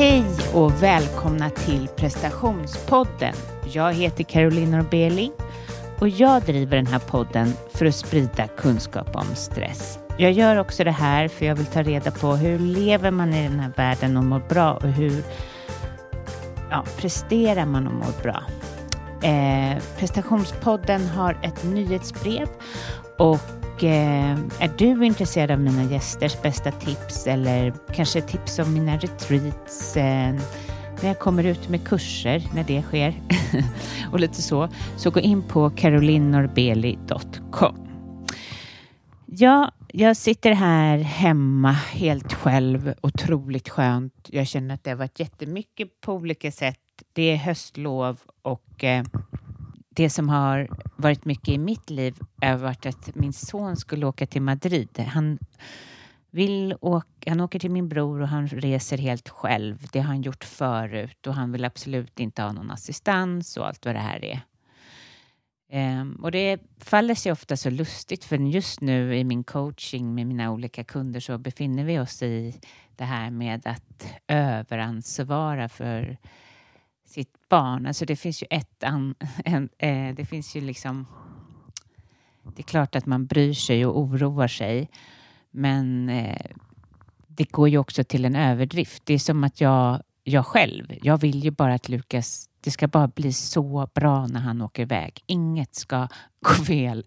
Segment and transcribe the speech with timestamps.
[0.00, 3.34] Hej och välkomna till prestationspodden.
[3.72, 5.32] Jag heter Caroline Norbeli
[5.98, 9.98] och jag driver den här podden för att sprida kunskap om stress.
[10.18, 13.48] Jag gör också det här för jag vill ta reda på hur lever man i
[13.48, 15.22] den här världen och mår bra och hur
[16.70, 18.42] ja, presterar man och mår bra.
[19.28, 22.48] Eh, prestationspodden har ett nyhetsbrev
[23.18, 23.38] och
[23.84, 29.96] eh, är du intresserad av mina gästers bästa tips eller kanske tips om mina retreats
[29.96, 30.34] eh,
[31.02, 33.14] när jag kommer ut med kurser, när det sker
[34.12, 37.86] och lite så, så gå in på carolinnorbeli.com.
[39.26, 44.28] Ja, jag sitter här hemma helt själv, otroligt skönt.
[44.32, 46.78] Jag känner att det har varit jättemycket på olika sätt.
[47.12, 49.04] Det är höstlov och eh,
[49.94, 54.26] det som har varit mycket i mitt liv har varit att min son skulle åka
[54.26, 54.98] till Madrid.
[54.98, 55.38] Han
[56.30, 59.86] vill åka, han åker till min bror och han reser helt själv.
[59.92, 63.86] Det har han gjort förut och han vill absolut inte ha någon assistans och allt
[63.86, 64.40] vad det här är.
[65.72, 70.26] Um, och det faller sig ofta så lustigt för just nu i min coaching med
[70.26, 72.60] mina olika kunder så befinner vi oss i
[72.96, 76.16] det här med att överansvara för
[77.50, 77.86] barn.
[77.86, 81.06] Alltså det finns ju ett an, en, eh, det finns ju liksom
[82.56, 84.90] det är klart att man bryr sig och oroar sig
[85.50, 86.50] men eh,
[87.26, 89.02] det går ju också till en överdrift.
[89.06, 92.88] Det är som att jag, jag själv, jag vill ju bara att Lukas, det ska
[92.88, 95.22] bara bli så bra när han åker iväg.
[95.26, 96.08] Inget ska
[96.40, 97.06] gå fel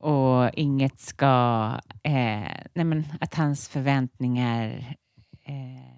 [0.00, 1.26] och inget ska,
[2.02, 4.96] eh, nej men att hans förväntningar
[5.44, 5.94] eh,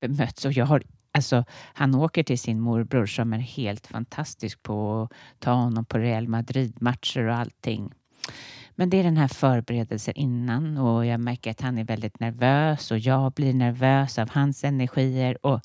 [0.00, 0.44] bemöts.
[0.44, 0.82] Och jag har,
[1.14, 5.98] alltså, han åker till sin morbror som är helt fantastisk på att ta honom på
[5.98, 7.92] Real Madrid-matcher och allting.
[8.76, 12.90] Men det är den här förberedelsen innan och jag märker att han är väldigt nervös
[12.90, 15.60] och jag blir nervös av hans energier och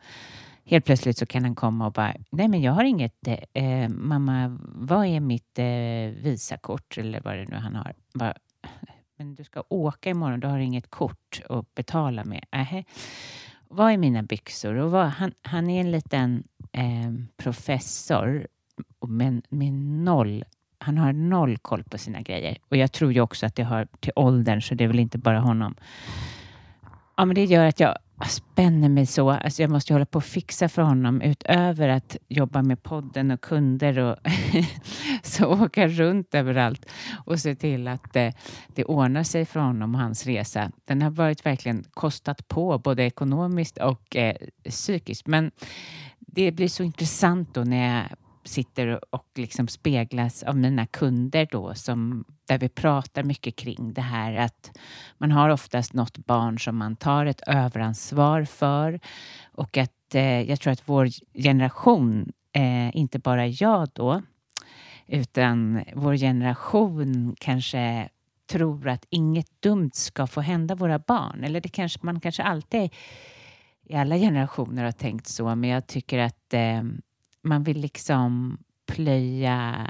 [0.65, 4.57] helt plötsligt så kan han komma och bara, nej men jag har inget, eh, mamma,
[4.61, 7.93] vad är mitt eh, Visakort eller vad det nu han har?
[8.13, 8.33] Bara,
[9.17, 12.45] men du ska åka imorgon, du har inget kort att betala med.
[12.51, 12.83] Äh,
[13.69, 14.75] vad är mina byxor?
[14.75, 18.47] Och vad, han, han är en liten eh, professor
[19.07, 20.43] men med noll
[20.79, 22.57] han har noll koll på sina grejer.
[22.69, 25.17] Och jag tror ju också att det hör till åldern, så det är väl inte
[25.17, 25.75] bara honom.
[27.17, 29.29] Ja, men det gör att jag jag spänner mig så.
[29.29, 33.41] Alltså jag måste hålla på och fixa för honom utöver att jobba med podden och
[33.41, 34.15] kunder och
[35.23, 36.85] så åka runt överallt
[37.25, 38.33] och se till att det,
[38.67, 40.71] det ordnar sig för honom och hans resa.
[40.85, 44.35] Den har varit verkligen kostat på både ekonomiskt och eh,
[44.69, 45.27] psykiskt.
[45.27, 45.51] Men
[46.19, 48.05] det blir så intressant då när jag
[48.43, 54.01] sitter och liksom speglas av mina kunder då som där vi pratar mycket kring det
[54.01, 54.77] här att
[55.17, 58.99] man har oftast något barn som man tar ett överansvar för
[59.51, 64.21] och att eh, jag tror att vår generation, eh, inte bara jag då,
[65.07, 68.09] utan vår generation kanske
[68.49, 71.43] tror att inget dumt ska få hända våra barn.
[71.43, 72.89] Eller det kanske man kanske alltid
[73.83, 76.83] i alla generationer har tänkt så, men jag tycker att eh,
[77.41, 78.57] man vill liksom
[78.87, 79.87] plöja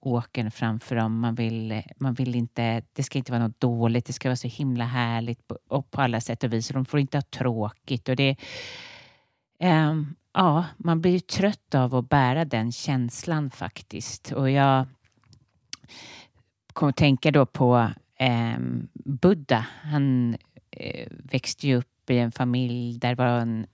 [0.00, 1.20] åkern framför dem.
[1.20, 4.48] Man vill, man vill inte, det ska inte vara något dåligt, det ska vara så
[4.48, 6.68] himla härligt på, och på alla sätt och vis.
[6.68, 8.08] De får inte ha tråkigt.
[8.08, 8.36] Och det,
[9.62, 14.32] um, ja, man blir ju trött av att bära den känslan faktiskt.
[14.32, 14.86] Och jag
[16.72, 17.90] kommer att tänka då på
[18.20, 19.66] um, Buddha.
[19.82, 20.36] Han
[20.80, 23.66] uh, växte ju upp i en familj där var en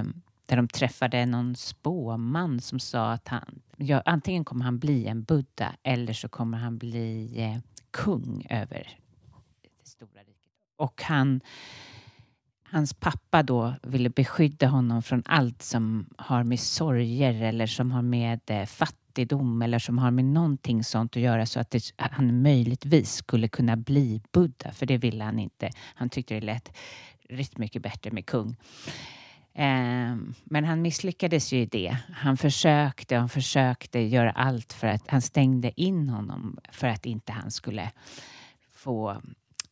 [0.00, 5.06] um, där de träffade någon spåman som sa att han, ja, antingen kommer han bli
[5.06, 7.58] en Buddha eller så kommer han bli eh,
[7.90, 8.98] kung över
[9.62, 10.50] det stora riket.
[10.76, 11.40] Och han,
[12.62, 18.02] hans pappa då ville beskydda honom från allt som har med sorger eller som har
[18.02, 22.42] med eh, fattigdom eller som har med någonting sånt att göra så att det, han
[22.42, 25.70] möjligtvis skulle kunna bli Buddha, för det ville han inte.
[25.94, 26.76] Han tyckte det lät
[27.28, 28.56] rätt mycket bättre med kung.
[29.54, 31.96] Ehm, men han misslyckades ju i det.
[32.12, 37.32] Han försökte och försökte göra allt för att han stängde in honom för att inte
[37.32, 37.90] han skulle
[38.74, 39.22] få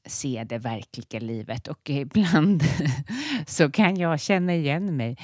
[0.07, 1.69] se det verkliga livet.
[1.69, 2.63] Och ibland
[3.47, 5.17] så kan jag känna igen mig.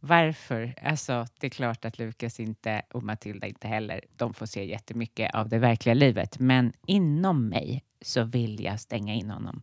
[0.00, 0.74] Varför?
[0.82, 5.34] Alltså, det är klart att Lukas inte och Matilda inte heller, de får se jättemycket
[5.34, 6.38] av det verkliga livet.
[6.38, 9.62] Men inom mig så vill jag stänga in honom.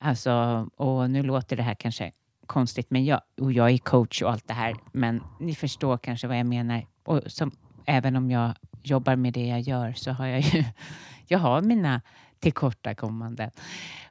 [0.00, 0.32] Alltså,
[0.76, 2.12] och nu låter det här kanske
[2.48, 6.26] konstigt, men jag, och jag är coach och allt det här, men ni förstår kanske
[6.26, 6.86] vad jag menar.
[7.04, 7.52] Och som,
[7.86, 10.64] även om jag jobbar med det jag gör så har jag ju
[11.26, 12.00] jag har mina
[12.40, 13.50] tillkortakommanden.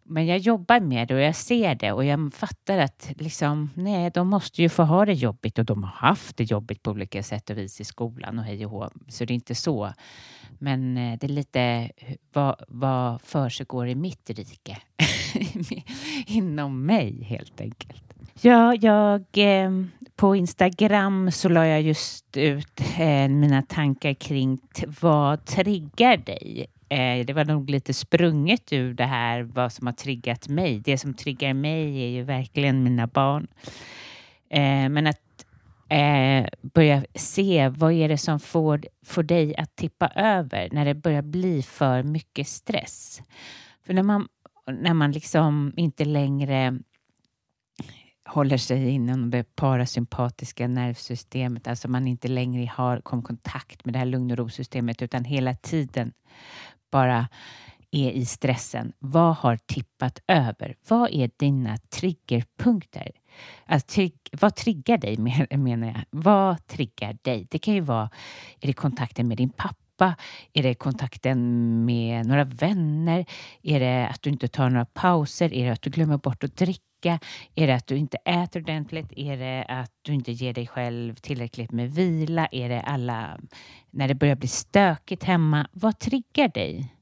[0.04, 4.12] Men jag jobbar med det och jag ser det och jag fattar att liksom, nej,
[4.14, 7.24] de måste ju få ha det jobbigt och de har haft det jobbigt på olika
[7.24, 8.90] sätt och vis i skolan och hej och hå.
[9.08, 9.94] Så det är inte så.
[10.60, 11.92] Men eh, det är lite
[12.34, 14.78] vad, vad försiggår i mitt rike?
[16.28, 18.07] Inom mig helt enkelt.
[18.42, 19.72] Ja, jag, eh,
[20.16, 24.60] på Instagram så la jag just ut eh, mina tankar kring
[25.02, 26.66] vad triggar dig?
[26.90, 30.80] Eh, det var nog lite sprunget ur det här vad som har triggat mig.
[30.80, 33.48] Det som triggar mig är ju verkligen mina barn.
[34.50, 35.46] Eh, men att
[35.90, 40.96] eh, börja se vad är det som får, får dig att tippa över när det
[40.96, 43.22] börjar bli för mycket stress.
[43.86, 44.28] För när man,
[44.72, 46.80] när man liksom inte längre
[48.28, 54.00] håller sig inom det parasympatiska nervsystemet, alltså man inte längre har kom kontakt med det
[54.00, 56.14] här lugn och ro-systemet utan hela tiden
[56.92, 57.28] bara
[57.92, 58.94] är i stressen.
[59.00, 60.76] Vad har tippat över?
[60.88, 63.12] Vad är dina triggerpunkter?
[63.66, 64.02] Alltså,
[64.32, 65.18] vad triggar dig
[65.58, 66.02] menar jag?
[66.10, 67.48] Vad triggar dig?
[67.52, 68.10] Det kan ju vara,
[68.62, 70.16] är det kontakten med din pappa?
[70.54, 73.26] Är det kontakten med några vänner?
[73.62, 75.54] Är det att du inte tar några pauser?
[75.54, 76.87] Är det att du glömmer bort att dricka?
[77.06, 79.14] Är det att du inte äter ordentligt?
[79.16, 82.48] Är det att du inte ger dig själv tillräckligt med vila?
[82.52, 83.40] Är det alla,
[83.92, 85.68] när det börjar bli stökigt hemma?
[85.72, 86.94] Vad triggar dig?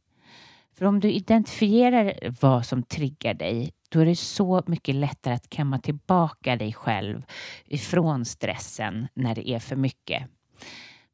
[0.77, 5.49] För om du identifierar vad som triggar dig, då är det så mycket lättare att
[5.49, 7.25] kamma tillbaka dig själv
[7.65, 10.23] ifrån stressen när det är för mycket.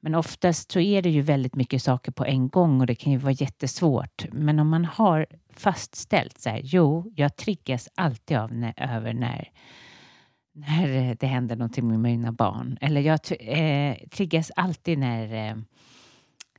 [0.04, 3.12] Men oftast så är det ju väldigt mycket saker på en gång och det kan
[3.12, 4.26] ju vara jättesvårt.
[4.32, 9.50] Men om man har fastställt så här, jo, jag triggas alltid av när, över när,
[10.54, 12.78] när eh, det händer någonting med mina barn.
[12.82, 15.56] Eller jag eh, triggas alltid när eh,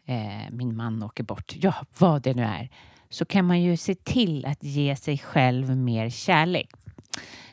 [0.04, 1.54] eh, min man åker bort.
[1.56, 2.68] Ja, vad det nu är
[3.08, 6.70] så kan man ju se till att ge sig själv mer kärlek.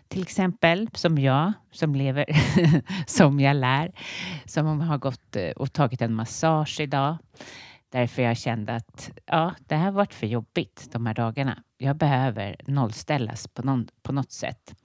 [0.09, 2.25] Till exempel som jag som lever
[3.07, 3.91] som jag lär,
[4.45, 7.17] som har gått eh, och tagit en massage idag.
[7.91, 11.63] Därför jag kände att ja, det här har varit för jobbigt de här dagarna.
[11.77, 14.75] Jag behöver nollställas på, någon, på något sätt.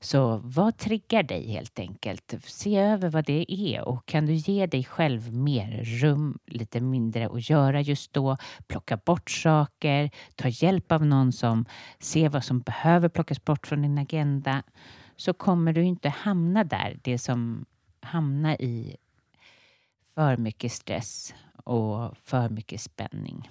[0.00, 2.34] Så vad triggar dig helt enkelt?
[2.44, 7.26] Se över vad det är och kan du ge dig själv mer rum, lite mindre
[7.26, 8.36] att göra just då.
[8.66, 11.64] Plocka bort saker, ta hjälp av någon som
[11.98, 14.62] ser vad som behöver plockas bort från din agenda
[15.16, 17.64] så kommer du inte hamna där, det som
[18.00, 18.96] hamnar i
[20.14, 21.34] för mycket stress
[21.64, 23.50] och för mycket spänning.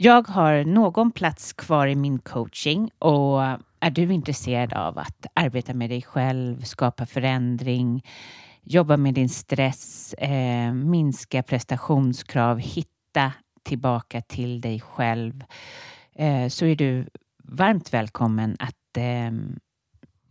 [0.00, 3.42] Jag har någon plats kvar i min coaching och
[3.80, 8.04] är du intresserad av att arbeta med dig själv, skapa förändring,
[8.62, 15.44] jobba med din stress, eh, minska prestationskrav, hitta tillbaka till dig själv,
[16.14, 17.08] eh, så är du
[17.44, 19.30] varmt välkommen att eh,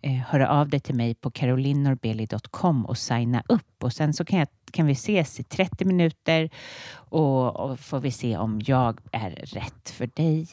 [0.07, 4.39] Eh, höra av dig till mig på carolinnorbeli.com och signa upp och sen så kan,
[4.39, 6.49] jag, kan vi ses i 30 minuter
[6.93, 10.47] och, och får vi se om jag är rätt för dig.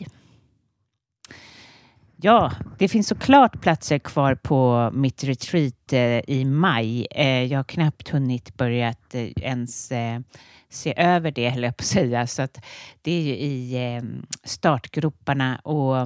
[2.25, 7.07] Ja, det finns såklart platser kvar på mitt retreat eh, i maj.
[7.11, 10.21] Eh, jag har knappt hunnit börja eh, ens eh,
[10.69, 12.27] se över det, höll jag på att säga.
[12.27, 12.65] Så att
[13.03, 15.97] det är ju i ehm, startgroparna och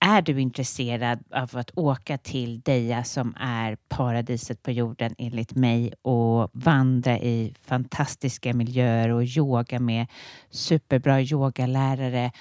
[0.00, 5.92] är du intresserad av att åka till Deja som är paradiset på jorden enligt mig
[6.02, 10.06] och vandra i fantastiska miljöer och yoga med
[10.50, 12.32] superbra yogalärare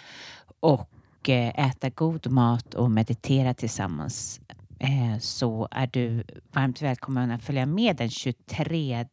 [0.60, 0.90] och
[1.24, 4.42] och eh, äta god mat och meditera tillsammans
[4.80, 9.08] eh, så är du varmt välkommen att följa med den 23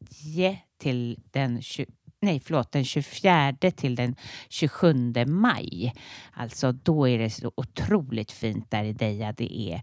[0.79, 1.87] till den 20,
[2.21, 4.17] nej, förlåt, den 24 till den
[4.49, 5.95] 27 maj.
[6.33, 9.33] Alltså då är det så otroligt fint där i Deja.
[9.33, 9.83] Det är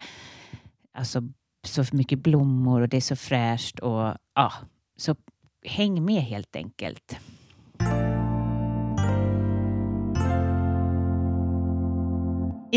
[0.94, 1.22] alltså
[1.64, 4.54] så mycket blommor och det är så fräscht och ja,
[4.98, 5.16] så
[5.66, 7.18] häng med helt enkelt.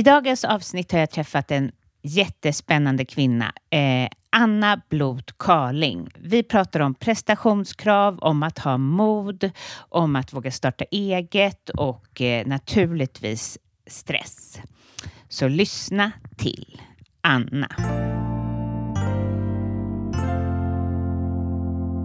[0.01, 6.09] I dagens avsnitt har jag träffat en jättespännande kvinna, eh, Anna Blot Karling.
[6.19, 12.47] Vi pratar om prestationskrav, om att ha mod, om att våga starta eget och eh,
[12.47, 14.61] naturligtvis stress.
[15.29, 16.81] Så lyssna till
[17.21, 17.69] Anna.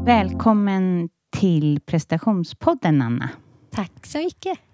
[0.05, 3.29] Välkommen till prestationspodden Anna.
[3.71, 4.64] Tack så mycket.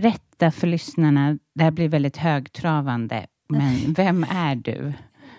[0.00, 4.92] Berätta för lyssnarna, det här blir väldigt högtravande, men vem är du?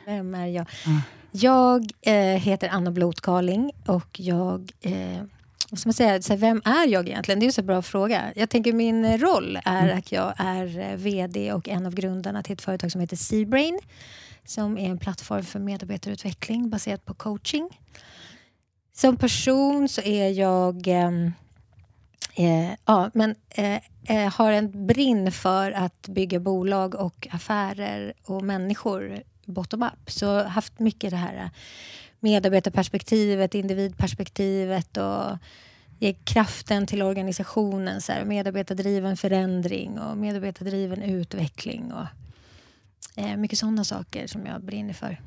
[0.06, 0.65] Vem är jag?
[0.86, 1.01] Mm.
[1.32, 4.72] Jag eh, heter Anna Blotkarling och jag...
[4.82, 5.24] Eh,
[5.70, 6.22] vad ska man säga?
[6.22, 7.39] Så här, vem är jag egentligen?
[7.39, 8.22] Det är en bra fråga.
[8.36, 9.98] Jag tänker min roll är mm.
[9.98, 13.80] att jag är eh, VD och en av grundarna till ett företag som heter Seabrain
[14.46, 17.80] som är en plattform för medarbetarutveckling baserat på coaching.
[18.94, 21.32] Som person så är jag ehm,
[22.35, 28.43] Eh, ja, men eh, eh, har en brinn för att bygga bolag och affärer och
[28.43, 30.11] människor bottom-up.
[30.11, 31.50] Så haft mycket det här
[32.19, 35.38] medarbetarperspektivet, individperspektivet och
[36.00, 38.01] ge kraften till organisationen.
[38.01, 41.93] Så här, medarbetardriven förändring och medarbetardriven utveckling.
[41.93, 42.07] Och,
[43.15, 45.21] eh, mycket sådana saker som jag brinner för.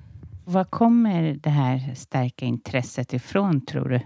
[0.45, 4.01] Var kommer det här starka intresset ifrån, tror du?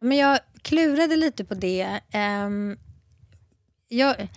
[0.00, 2.00] Men jag klurade lite på det.
[2.14, 2.78] Um,
[3.88, 4.28] jag,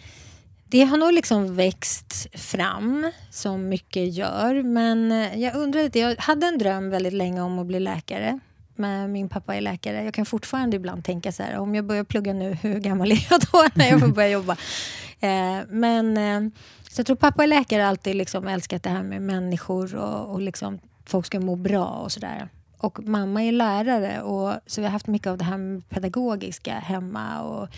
[0.66, 4.64] det har nog liksom växt fram, som mycket gör.
[4.64, 5.12] Men
[5.42, 8.40] jag undrar lite, jag hade en dröm väldigt länge om att bli läkare.
[8.76, 10.04] Men min pappa är läkare.
[10.04, 13.28] Jag kan fortfarande ibland tänka så här, om jag börjar plugga nu, hur gammal är
[13.30, 14.58] jag då när jag får börja jobba?
[15.20, 16.52] Eh, men eh,
[16.90, 20.42] så jag tror pappa är läkare alltid liksom älskat det här med människor och, och
[20.42, 22.50] liksom folk ska må bra och sådär.
[22.84, 27.42] Och mamma är lärare, och, så vi har haft mycket av det här pedagogiska hemma
[27.42, 27.70] och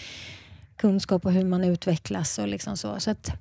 [0.76, 3.00] kunskap och hur man utvecklas och liksom så.
[3.00, 3.32] så att,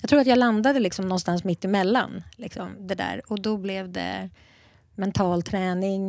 [0.00, 3.22] jag tror att jag landade liksom någonstans mitt emellan liksom, det där.
[3.26, 4.30] Och då blev det
[4.94, 6.04] mental träning,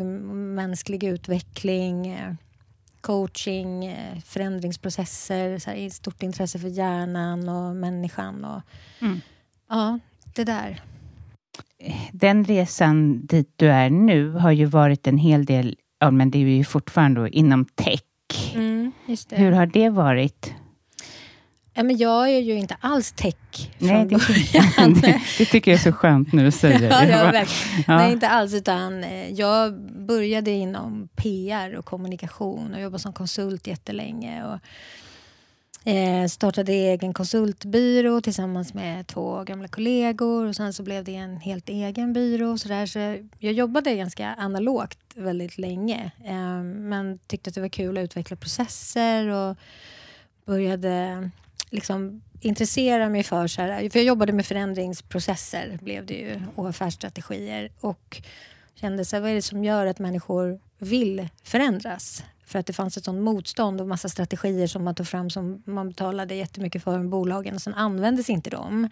[0.56, 2.18] mänsklig utveckling,
[3.02, 8.46] coaching, förändringsprocesser, så här, stort intresse för hjärnan och människan.
[8.46, 8.62] Och,
[9.02, 9.22] mm.
[9.70, 10.00] Ja,
[10.36, 10.84] det där
[12.12, 16.38] den resan dit du är nu har ju varit en hel del, ja, men det
[16.38, 18.02] är ju fortfarande inom tech.
[18.56, 18.92] Mm,
[19.30, 20.54] Hur har det varit?
[21.78, 23.36] Ja, men jag är ju inte alls tech
[23.78, 24.16] Nej, det,
[25.02, 26.88] det, det, tycker jag är så skönt när du säger det.
[26.88, 27.46] ja,
[27.88, 27.98] ja.
[27.98, 28.54] Nej, inte alls.
[28.54, 29.74] Utan eh, jag
[30.08, 34.46] började inom PR och kommunikation och jobbade som konsult jättelänge.
[34.46, 34.60] Och
[35.88, 41.38] Eh, startade egen konsultbyrå tillsammans med två gamla kollegor och sen så blev det en
[41.38, 42.58] helt egen byrå.
[42.58, 42.86] Så, där.
[42.86, 43.00] så
[43.40, 48.36] jag jobbade ganska analogt väldigt länge eh, men tyckte att det var kul att utveckla
[48.36, 49.58] processer och
[50.46, 51.30] började
[51.70, 53.48] liksom intressera mig för...
[53.48, 58.22] Så här, för jag jobbade med förändringsprocesser blev det ju, och affärsstrategier och
[58.76, 62.24] kände så här, vad är det som gör att människor vill förändras?
[62.46, 65.64] För att det fanns ett sånt motstånd och massa strategier som man tog fram som
[65.66, 68.90] man betalade jättemycket för bolagen och sen användes inte de.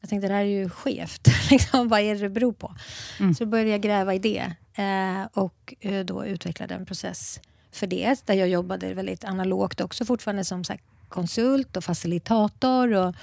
[0.00, 1.28] Jag tänkte det här är ju skevt.
[1.50, 2.74] liksom, vad är det det beror på?
[3.20, 3.34] Mm.
[3.34, 7.40] Så började jag gräva i det eh, och eh, då utvecklade en process
[7.72, 8.26] för det.
[8.26, 10.74] Där jag jobbade väldigt analogt också fortfarande som så
[11.08, 12.94] konsult och facilitator.
[12.94, 13.14] Och,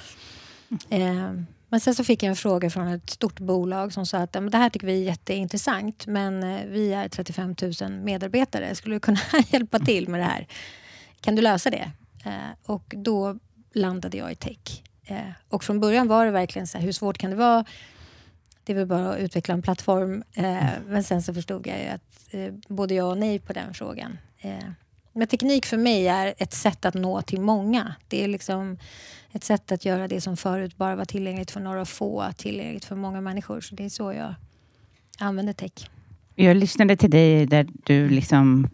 [0.89, 1.31] eh,
[1.69, 4.57] men sen så fick jag en fråga från ett stort bolag som sa att det
[4.57, 8.75] här tycker vi är jätteintressant men eh, vi är 35 000 medarbetare.
[8.75, 10.47] Skulle du kunna hjälpa till med det här?
[11.21, 11.91] Kan du lösa det?
[12.25, 13.39] Eh, och då
[13.73, 14.83] landade jag i tech.
[15.05, 15.19] Eh,
[15.49, 17.65] och från början var det verkligen så här, hur svårt kan det vara?
[18.63, 20.23] det är väl bara att utveckla en plattform.
[20.87, 22.35] Men sen så förstod jag ju att
[22.67, 24.17] både ja och nej på den frågan.
[25.17, 27.95] Men teknik för mig är ett sätt att nå till många.
[28.07, 28.77] Det är liksom
[29.31, 32.95] ett sätt att göra det som förut bara var tillgängligt för några få, tillgängligt för
[32.95, 33.61] många människor.
[33.61, 34.35] Så det är så jag
[35.19, 35.89] använder tech.
[36.35, 38.69] Jag lyssnade till dig där du liksom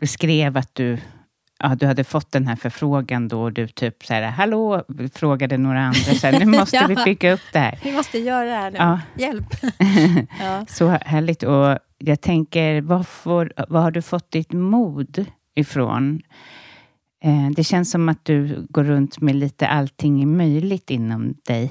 [0.00, 0.98] beskrev att du,
[1.58, 5.58] ja, du hade fått den här förfrågan då och du typ så här, hallå, frågade
[5.58, 7.78] några andra, så här, nu måste ja, vi bygga upp det här.
[7.84, 9.00] Vi måste göra det här nu, ja.
[9.16, 9.54] hjälp.
[10.40, 10.66] ja.
[10.68, 11.42] Så härligt.
[11.42, 16.22] Och jag tänker, var, får, har du fått ditt mod ifrån?
[17.24, 21.70] Eh, det känns som att du går runt med lite allting möjligt inom dig.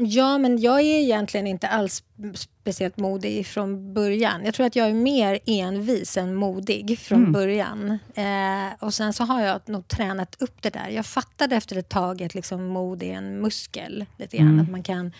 [0.00, 2.02] Ja, men jag är egentligen inte alls
[2.34, 4.44] speciellt modig från början.
[4.44, 7.32] Jag tror att jag är mer envis än modig från mm.
[7.32, 7.98] början.
[8.14, 10.88] Eh, och sen så har jag nog tränat upp det där.
[10.88, 14.06] Jag fattade efter ett tag att liksom mod är en muskel.
[14.16, 14.48] Lite grann.
[14.48, 14.60] Mm.
[14.60, 15.12] Att man kan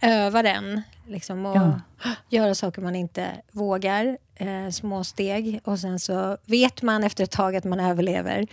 [0.00, 1.80] öva den liksom, och ja.
[2.28, 4.18] göra saker man inte vågar.
[4.34, 5.60] Eh, små steg.
[5.64, 8.46] Och sen så vet man efter ett tag att man överlever.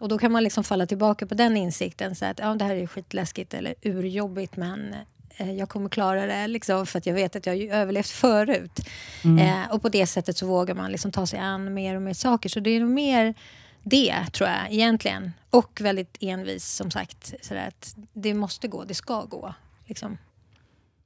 [0.00, 2.14] Och då kan man liksom falla tillbaka på den insikten.
[2.14, 4.94] Så att ja, det här är skitläskigt eller urjobbigt men
[5.36, 8.80] eh, jag kommer klara det liksom, för att jag vet att jag har överlevt förut.
[9.24, 9.38] Mm.
[9.38, 12.14] Eh, och på det sättet så vågar man liksom ta sig an mer och mer
[12.14, 12.48] saker.
[12.48, 13.34] Så det är nog mer
[13.82, 15.32] det, tror jag, egentligen.
[15.50, 17.34] Och väldigt envis, som sagt.
[17.42, 19.54] Så att det måste gå, det ska gå.
[19.86, 20.18] Liksom.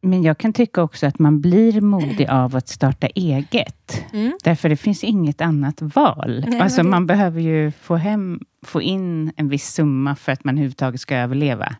[0.04, 4.04] Men jag kan tycka också att man blir modig av att starta eget.
[4.12, 4.38] Mm.
[4.42, 6.44] Därför det finns inget annat val.
[6.48, 6.88] Nej, alltså, det...
[6.88, 11.16] Man behöver ju få, hem, få in en viss summa för att man överhuvudtaget ska
[11.16, 11.76] överleva.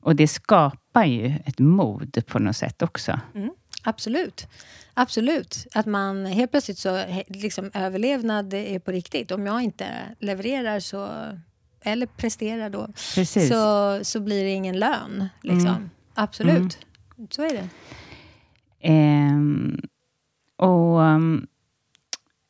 [0.00, 3.20] Och det skapar ju ett mod på något sätt också.
[3.34, 3.50] Mm.
[3.82, 4.46] Absolut.
[4.94, 5.66] Absolut.
[5.74, 9.30] Att man helt plötsligt så, liksom överlevnad är på riktigt.
[9.30, 9.86] Om jag inte
[10.18, 11.08] levererar så,
[11.82, 12.88] eller presterar då,
[13.24, 15.28] så, så blir det ingen lön.
[15.42, 15.68] Liksom.
[15.68, 15.90] Mm.
[16.14, 16.78] Absolut.
[17.30, 17.68] Så är det.
[18.88, 19.80] Um,
[20.56, 21.46] och um,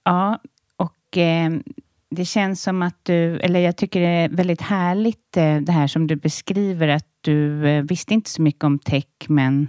[0.08, 0.38] Ja,
[0.76, 1.62] och um,
[2.10, 5.86] det känns som att du, eller jag tycker det är väldigt härligt uh, det här
[5.86, 9.68] som du beskriver att du uh, visste inte så mycket om tech, men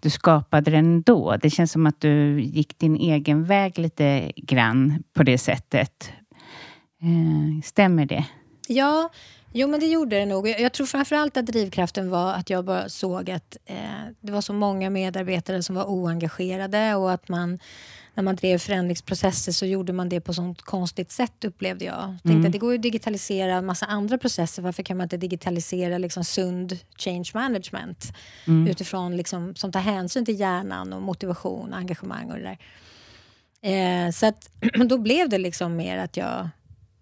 [0.00, 1.36] du skapade den ändå.
[1.42, 6.12] Det känns som att du gick din egen väg lite grann på det sättet.
[7.02, 8.26] Uh, stämmer det?
[8.68, 9.10] Ja,
[9.52, 10.48] Jo, men det gjorde det nog.
[10.48, 13.76] Jag tror framförallt att drivkraften var att jag bara såg att eh,
[14.20, 17.58] det var så många medarbetare som var oengagerade och att man
[18.14, 22.04] när man drev förändringsprocesser så gjorde man det på sånt konstigt sätt upplevde jag.
[22.06, 22.46] Tänkte mm.
[22.46, 24.62] att det går att digitalisera en massa andra processer.
[24.62, 28.12] Varför kan man inte digitalisera liksom sund change management
[28.46, 28.66] mm.
[28.66, 32.58] utifrån liksom, som tar hänsyn till hjärnan och motivation, engagemang och det där.
[33.62, 34.50] Eh, så att
[34.88, 36.48] då blev det liksom mer att jag,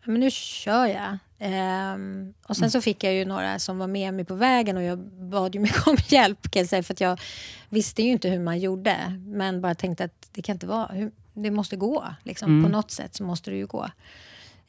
[0.05, 1.19] men nu kör jag.
[1.43, 2.71] Um, och sen mm.
[2.71, 4.99] så fick jag ju några som var med mig på vägen och jag
[5.31, 7.21] bad ju mycket om hjälp kan jag säga, för att jag
[7.69, 9.21] visste ju inte hur man gjorde.
[9.27, 12.05] Men bara tänkte att det kan inte vara, det måste gå.
[12.23, 12.51] Liksom.
[12.51, 12.65] Mm.
[12.65, 13.91] På något sätt så måste det ju gå.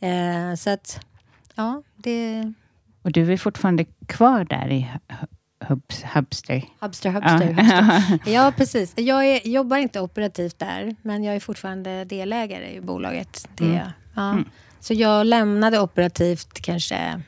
[0.03, 1.05] Uh, så att,
[1.55, 2.53] ja, det...
[3.01, 4.91] Och du är fortfarande kvar där i
[5.67, 6.63] Hubs, Hubster?
[6.79, 7.55] Hubster, Hubster.
[7.57, 8.31] Ja, Hubster.
[8.31, 8.93] ja precis.
[8.97, 13.49] Jag är, jobbar inte operativt där, men jag är fortfarande delägare i bolaget.
[13.55, 13.87] Det, mm.
[14.15, 14.37] ja.
[14.81, 17.21] Så jag lämnade operativt kanske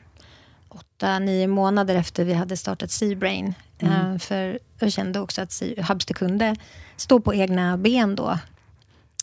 [0.68, 3.54] åtta, nio månader efter vi hade startat Seabrain.
[3.78, 4.12] Mm.
[4.12, 6.56] Uh, för jag kände också att Hubster kunde
[6.96, 8.38] stå på egna ben då.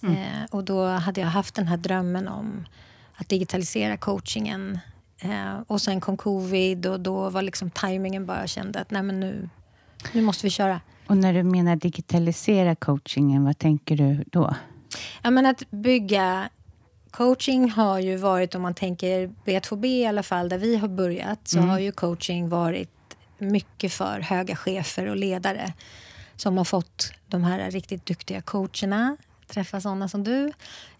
[0.03, 0.15] Mm.
[0.15, 2.65] Uh, och då hade jag haft den här drömmen om
[3.15, 4.79] att digitalisera coachingen.
[5.25, 9.19] Uh, och sen kom covid och då var liksom tajmingen bara kände att nej men
[9.19, 9.49] nu,
[10.13, 10.81] nu måste vi köra.
[11.07, 14.55] Och när du menar digitalisera coachingen, vad tänker du då?
[15.21, 16.49] Ja, men att bygga
[17.11, 21.47] Coaching har ju varit, om man tänker B2B i alla fall, där vi har börjat,
[21.47, 21.69] så mm.
[21.69, 22.89] har ju coaching varit
[23.37, 25.73] mycket för höga chefer och ledare
[26.35, 30.51] som har fått de här riktigt duktiga coacherna, träffa sådana som du.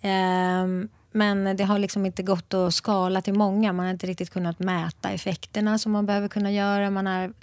[0.01, 3.73] Um, men det har liksom inte gått att skala till många.
[3.73, 6.89] Man har inte riktigt kunnat mäta effekterna som man behöver kunna göra.
[6.89, 7.33] Man har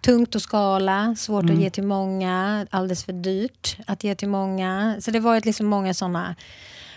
[0.00, 1.56] tungt att skala, svårt mm.
[1.56, 4.96] att ge till många, alldeles för dyrt att ge till många.
[5.00, 6.36] Så det har varit liksom många sådana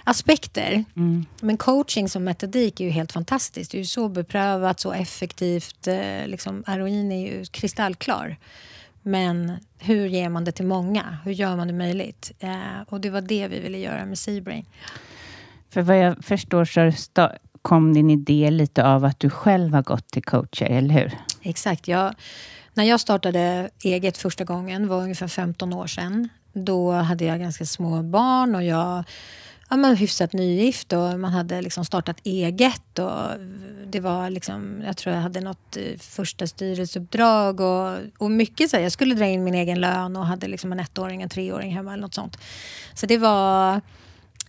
[0.09, 0.83] aspekter.
[0.95, 1.25] Mm.
[1.41, 3.71] Men coaching som metodik är ju helt fantastiskt.
[3.71, 5.87] Det är ju så beprövat, så effektivt.
[5.87, 8.37] Eh, liksom, ROIn är ju kristallklar.
[9.01, 11.17] Men hur ger man det till många?
[11.25, 12.31] Hur gör man det möjligt?
[12.39, 14.65] Eh, och det var det vi ville göra med Seabrain.
[15.69, 20.07] För vad jag förstår så kom din idé lite av att du själv har gått
[20.07, 21.17] till coacher, eller hur?
[21.41, 21.87] Exakt.
[21.87, 22.15] Jag,
[22.73, 26.29] när jag startade eget första gången var ungefär 15 år sedan.
[26.53, 29.03] Då hade jag ganska små barn och jag
[29.69, 32.99] ja, men hyfsat nygift och man hade liksom startat eget.
[32.99, 33.21] Och
[33.87, 38.77] det var liksom, jag tror jag hade något eh, första styrelseuppdrag och, och mycket så
[38.77, 41.73] här, jag skulle dra in min egen lön och hade liksom en ettåring, en treåring
[41.73, 42.37] hemma eller något sånt.
[42.93, 43.81] Så det var,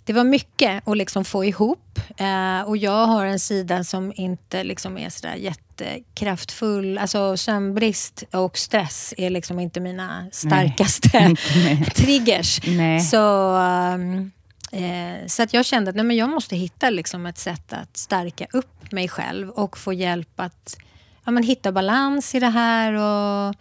[0.05, 2.01] det var mycket att liksom få ihop.
[2.17, 6.99] Eh, och jag har en sida som inte liksom är sådär jättekraftfull.
[6.99, 11.09] Alltså sömnbrist och stress är liksom inte mina starkaste
[11.65, 11.85] Nej.
[11.95, 12.61] triggers.
[12.67, 13.01] Nej.
[13.01, 13.57] Så,
[13.95, 14.31] um,
[14.71, 17.97] eh, så att jag kände att nej, men jag måste hitta liksom ett sätt att
[17.97, 20.77] stärka upp mig själv och få hjälp att
[21.25, 23.55] ja, men hitta balans i det här och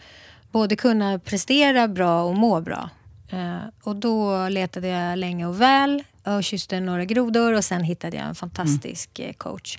[0.51, 2.89] både kunna prestera bra och må bra.
[3.29, 8.17] Eh, och då letade jag länge och väl och kysste några grodor och sen hittade
[8.17, 9.77] jag en fantastisk eh, coach.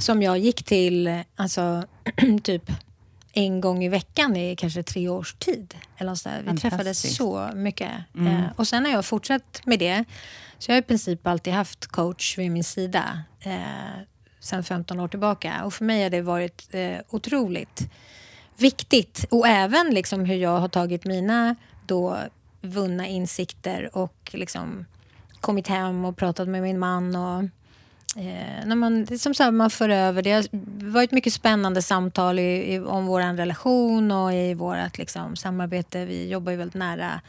[0.00, 1.84] Som jag gick till alltså,
[2.42, 2.70] typ
[3.32, 5.74] en gång i veckan i kanske tre års tid.
[5.96, 6.42] Eller så där.
[6.42, 7.90] Vi träffades så mycket.
[8.16, 10.04] Eh, och sen har jag fortsatt med det.
[10.58, 13.22] Så jag har i princip alltid haft coach vid min sida.
[13.40, 14.02] Eh,
[14.40, 15.64] sen 15 år tillbaka.
[15.64, 17.90] Och för mig har det varit eh, otroligt
[18.56, 19.24] viktigt.
[19.30, 22.18] Och även liksom hur jag har tagit mina då
[22.60, 24.84] vunna insikter och liksom
[25.40, 27.16] kommit hem och pratat med min man.
[27.16, 27.44] Och,
[28.16, 30.22] eh, när man, det är som så här, man för över.
[30.22, 30.44] Det har
[30.92, 36.04] varit mycket spännande samtal i, i, om vår relation och i vårt liksom, samarbete.
[36.04, 37.20] Vi jobbar ju väldigt nära.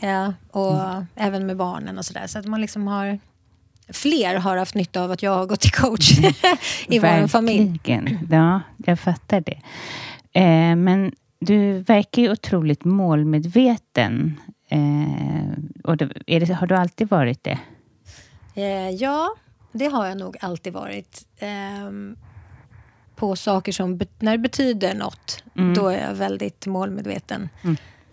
[0.00, 0.80] Ja, och
[1.14, 2.26] även med barnen och sådär.
[2.26, 3.18] Så att man liksom har...
[3.88, 6.18] Fler har haft nytta av att jag har gått till coach
[6.88, 7.80] i vår familj.
[8.30, 9.60] Ja, jag fattar det.
[10.40, 14.40] Eh, men du verkar ju otroligt målmedveten.
[14.68, 17.58] Eh, och det, är det, har du alltid varit det?
[18.54, 19.34] Eh, ja,
[19.78, 21.26] det har jag nog alltid varit.
[21.38, 22.16] Ehm,
[23.16, 27.48] på saker som, när det betyder något, då är jag väldigt målmedveten.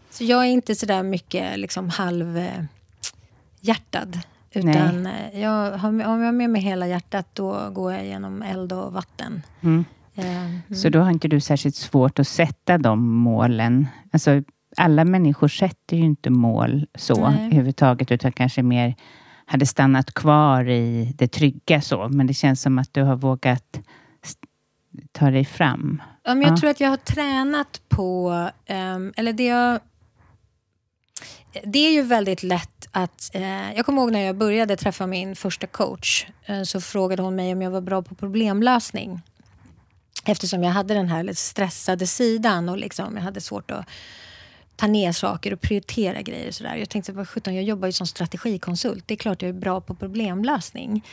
[0.09, 4.19] Så jag är inte sådär mycket liksom halvhjärtad.
[4.51, 8.73] Utan eh, jag, om jag har med mig hela hjärtat, då går jag genom eld
[8.73, 9.41] och vatten.
[9.61, 9.85] Mm.
[10.15, 13.87] Ehm, Så då har inte du särskilt svårt att sätta de målen.
[14.11, 14.41] Alltså,
[14.77, 17.45] alla människor sätter ju inte mål så Nej.
[17.45, 18.95] överhuvudtaget, utan kanske mer
[19.45, 22.07] hade stannat kvar i det trygga så.
[22.09, 23.79] Men det känns som att du har vågat
[25.11, 26.01] ta dig fram.
[26.23, 26.57] Ja, men jag Ja.
[26.57, 29.79] tror att jag har tränat på, ehm, eller det jag...
[31.63, 33.29] Det är ju väldigt lätt att...
[33.33, 36.25] Eh, jag kommer ihåg när jag började träffa min första coach.
[36.45, 39.21] Eh, så frågade hon mig om jag var bra på problemlösning.
[40.25, 43.85] Eftersom jag hade den här lite stressade sidan och liksom, jag hade svårt att
[44.83, 46.47] ta ner saker och prioritera grejer.
[46.47, 46.75] Och sådär.
[46.75, 49.03] Jag tänkte, vad sjutton, jag jobbar ju som strategikonsult.
[49.07, 51.05] Det är klart jag är bra på problemlösning.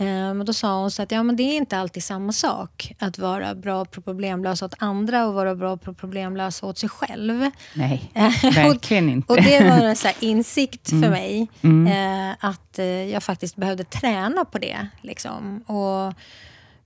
[0.00, 2.92] Ehm, och då sa hon så att ja, men det är inte alltid samma sak
[2.98, 7.50] att vara bra på problemlösa åt andra och vara bra på problemlösa åt sig själv.
[7.74, 9.32] Nej, Och- verkligen inte.
[9.32, 11.48] Och det var en så insikt för mig.
[11.62, 14.88] Eh, att eh, jag faktiskt behövde träna på det.
[15.02, 16.14] Liksom, och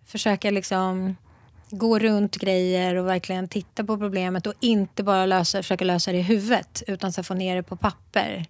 [0.06, 1.16] försöka liksom
[1.72, 6.18] gå runt grejer och verkligen titta på problemet och inte bara lösa, försöka lösa det
[6.18, 8.46] i huvudet utan så få ner det på papper.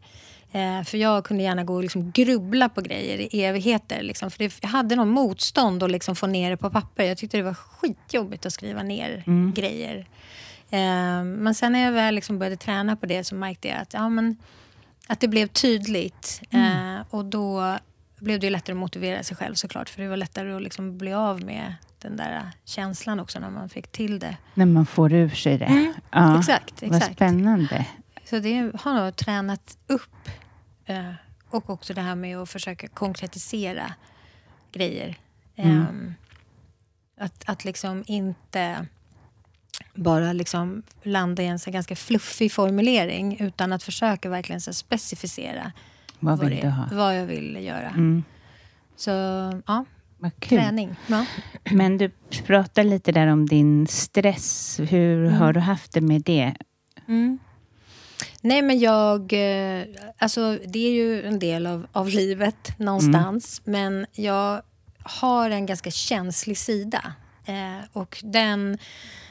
[0.53, 4.03] Eh, för jag kunde gärna gå och liksom grubbla på grejer i evigheter.
[4.03, 7.05] Liksom, för det, jag hade någon motstånd att liksom få ner det på papper.
[7.05, 10.07] Jag tyckte det var skitjobbigt att skriva ner grejer.
[10.71, 13.95] Eh, men sen när jag väl liksom började träna på det så märkte jag att,
[13.95, 14.37] ja, men,
[15.07, 16.43] att det blev tydligt.
[16.51, 17.79] Eh, och då
[18.19, 19.89] blev det lättare att motivera sig själv såklart.
[19.89, 23.69] För det var lättare att liksom bli av med den där känslan också när man
[23.69, 24.37] fick till det.
[24.55, 25.93] När man får ur sig det.
[26.11, 26.39] ja, Mm.
[26.41, 27.15] exakt, Vad exakt.
[27.15, 27.87] spännande.
[28.25, 30.29] Så det har nog tränat upp.
[30.87, 31.11] Eh,
[31.51, 33.93] och också det här med att försöka konkretisera
[34.73, 35.17] grejer.
[35.57, 36.15] Ehm,
[37.21, 38.87] att, att liksom inte
[39.95, 45.73] bara liksom landa i en så ganska fluffig formulering utan att försöka verkligen så specificera
[46.21, 46.89] Vad vill det, du ha?
[46.93, 47.89] vad jag vill göra.
[47.89, 48.25] Mm.
[48.97, 49.11] Så
[49.67, 49.85] ja,
[50.23, 50.59] Vad kul.
[50.59, 50.95] träning.
[51.07, 51.27] Ja.
[51.71, 52.11] Men du
[52.47, 54.81] pratade lite där om din stress.
[54.89, 56.55] Hur har du haft det med det?
[57.09, 57.39] Mm.
[58.41, 59.33] Nej, men jag...
[59.33, 59.85] eh,
[60.19, 63.61] Alltså, det är ju en del av, av livet någonstans.
[63.65, 64.63] Men jag
[65.05, 67.13] har en ganska känslig sida.
[67.47, 68.79] Eh, och den...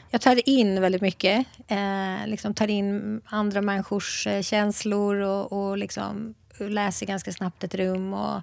[0.09, 1.45] Jag tar in väldigt mycket.
[1.67, 7.75] Eh, liksom tar in andra människors eh, känslor och, och liksom läser ganska snabbt ett
[7.75, 8.13] rum.
[8.13, 8.41] Och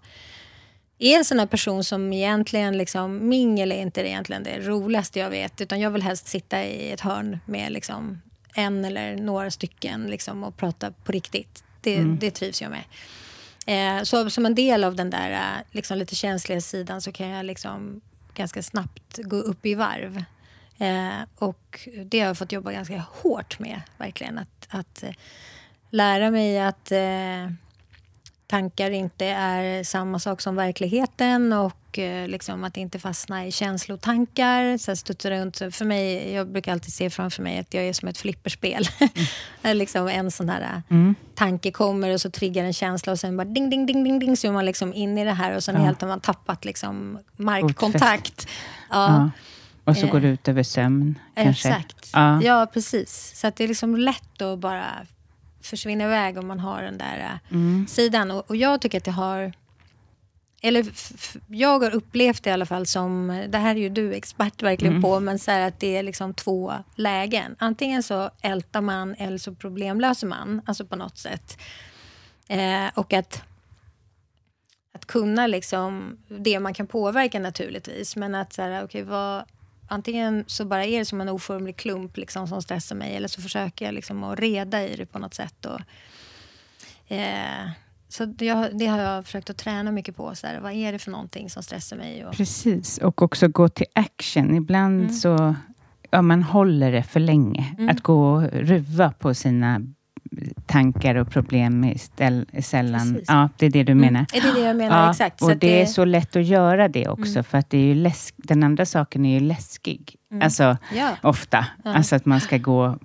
[0.98, 5.30] är en sån här person som egentligen, liksom, mingel är inte egentligen det roligaste jag
[5.30, 5.60] vet.
[5.60, 8.20] Utan jag vill helst sitta i ett hörn med liksom,
[8.54, 11.64] en eller några stycken liksom, och prata på riktigt.
[11.80, 12.84] Det, det trivs jag med.
[13.66, 17.28] Eh, så som en del av den där eh, liksom, lite känsliga sidan så kan
[17.28, 18.00] jag liksom,
[18.34, 20.24] ganska snabbt gå upp i varv.
[20.78, 24.38] Eh, och det har jag fått jobba ganska hårt med, verkligen.
[24.38, 25.14] Att, att eh,
[25.90, 27.50] lära mig att eh,
[28.48, 34.78] tankar inte är samma sak som verkligheten och eh, liksom att inte fastna i känslotankar.
[34.78, 35.56] Så studsa runt.
[35.56, 38.88] För mig, jag brukar alltid se framför mig att jag är som ett flipperspel.
[39.62, 39.76] Mm.
[39.76, 41.14] liksom en sån här mm.
[41.34, 44.36] tanke kommer och så triggar en känsla och sen bara ding, ding, ding, ding, ding
[44.36, 45.80] så är man liksom in i det här och sen ja.
[45.80, 48.48] helt har man tappat liksom markkontakt.
[48.90, 49.06] Ja.
[49.06, 49.30] ja.
[49.84, 51.68] Och så går det ut över sömn, kanske?
[51.68, 52.10] Exakt.
[52.12, 53.32] Ja, ja precis.
[53.34, 54.84] Så det är liksom lätt att bara
[55.60, 57.86] försvinna iväg om man har den där mm.
[57.88, 58.30] sidan.
[58.30, 59.52] Och, och, jag tycker att det har...
[60.62, 60.86] Eller
[61.48, 64.92] jag har upplevt det i alla fall som, det här är ju du expert verkligen
[64.92, 65.02] mm.
[65.02, 67.56] på, men så att det är liksom två lägen.
[67.58, 71.58] Antingen så ältar man eller så problemlöser man, alltså på något sätt.
[72.48, 73.42] Eh, och att,
[74.94, 79.44] att kunna liksom, det man kan påverka naturligtvis, men att så här, okay, vad,
[79.88, 83.42] antingen så bara är det som en oformlig klump liksom, som stressar mig eller så
[83.42, 85.66] försöker jag liksom att reda i det på något sätt.
[85.66, 85.80] Och,
[87.12, 87.70] eh,
[88.08, 90.34] så det, det, har jag försökt att träna mycket på.
[90.34, 92.26] Så här, vad är det för någonting som stressar mig?
[92.26, 92.32] Och...
[92.32, 94.54] Precis, och också gå till action.
[94.54, 95.12] Ibland mm.
[95.12, 95.54] så
[96.10, 97.74] ja, man håller det för länge.
[97.78, 97.88] Mm.
[97.88, 99.80] Att gå och ruva på sina
[100.66, 103.20] tankar och problem är sällan...
[103.26, 104.00] Ja, det är det du mm.
[104.00, 104.26] menar.
[104.32, 104.46] Mm.
[104.46, 105.04] Är det det jag menar?
[105.04, 105.42] Ja, Exakt.
[105.42, 107.44] Och det, det, är så lätt att göra det också, mm.
[107.44, 108.34] för att det är ju läsk...
[108.36, 110.16] den andra saken är ju läskig.
[110.30, 110.42] Mm.
[110.42, 111.16] Alltså, ja.
[111.22, 111.66] ofta.
[111.84, 111.94] Ja.
[111.94, 112.98] Alltså att man ska gå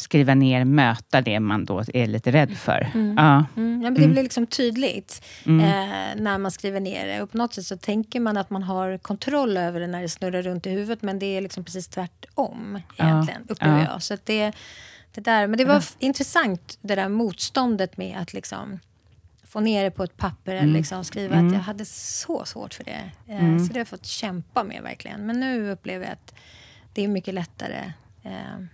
[0.00, 2.90] skriva ner, möta det man då är lite rädd för.
[2.94, 3.14] Mm.
[3.16, 3.44] Ja.
[3.56, 3.82] Mm.
[3.82, 3.90] ja.
[3.90, 5.60] men det blir liksom tydligt mm.
[5.60, 7.22] eh, när man skriver ner det.
[7.22, 10.08] Och på något sätt så tänker man att man har kontroll över det när det
[10.08, 13.52] snurrar runt i huvudet, men det är liksom precis tvärtom egentligen, ja.
[13.52, 14.02] upplever jag.
[14.02, 14.52] Så det,
[15.12, 15.46] det där.
[15.46, 15.84] Men det var mm.
[15.98, 18.78] intressant, det där motståndet med att liksom
[19.44, 20.74] få ner det på ett papper eller mm.
[20.74, 21.46] liksom skriva mm.
[21.46, 23.10] att jag hade så svårt för det.
[23.26, 23.58] Eh, mm.
[23.58, 25.26] Så det har jag fått kämpa med verkligen.
[25.26, 26.34] Men nu upplever jag att
[26.92, 27.92] det är mycket lättare.
[28.22, 28.64] Eh.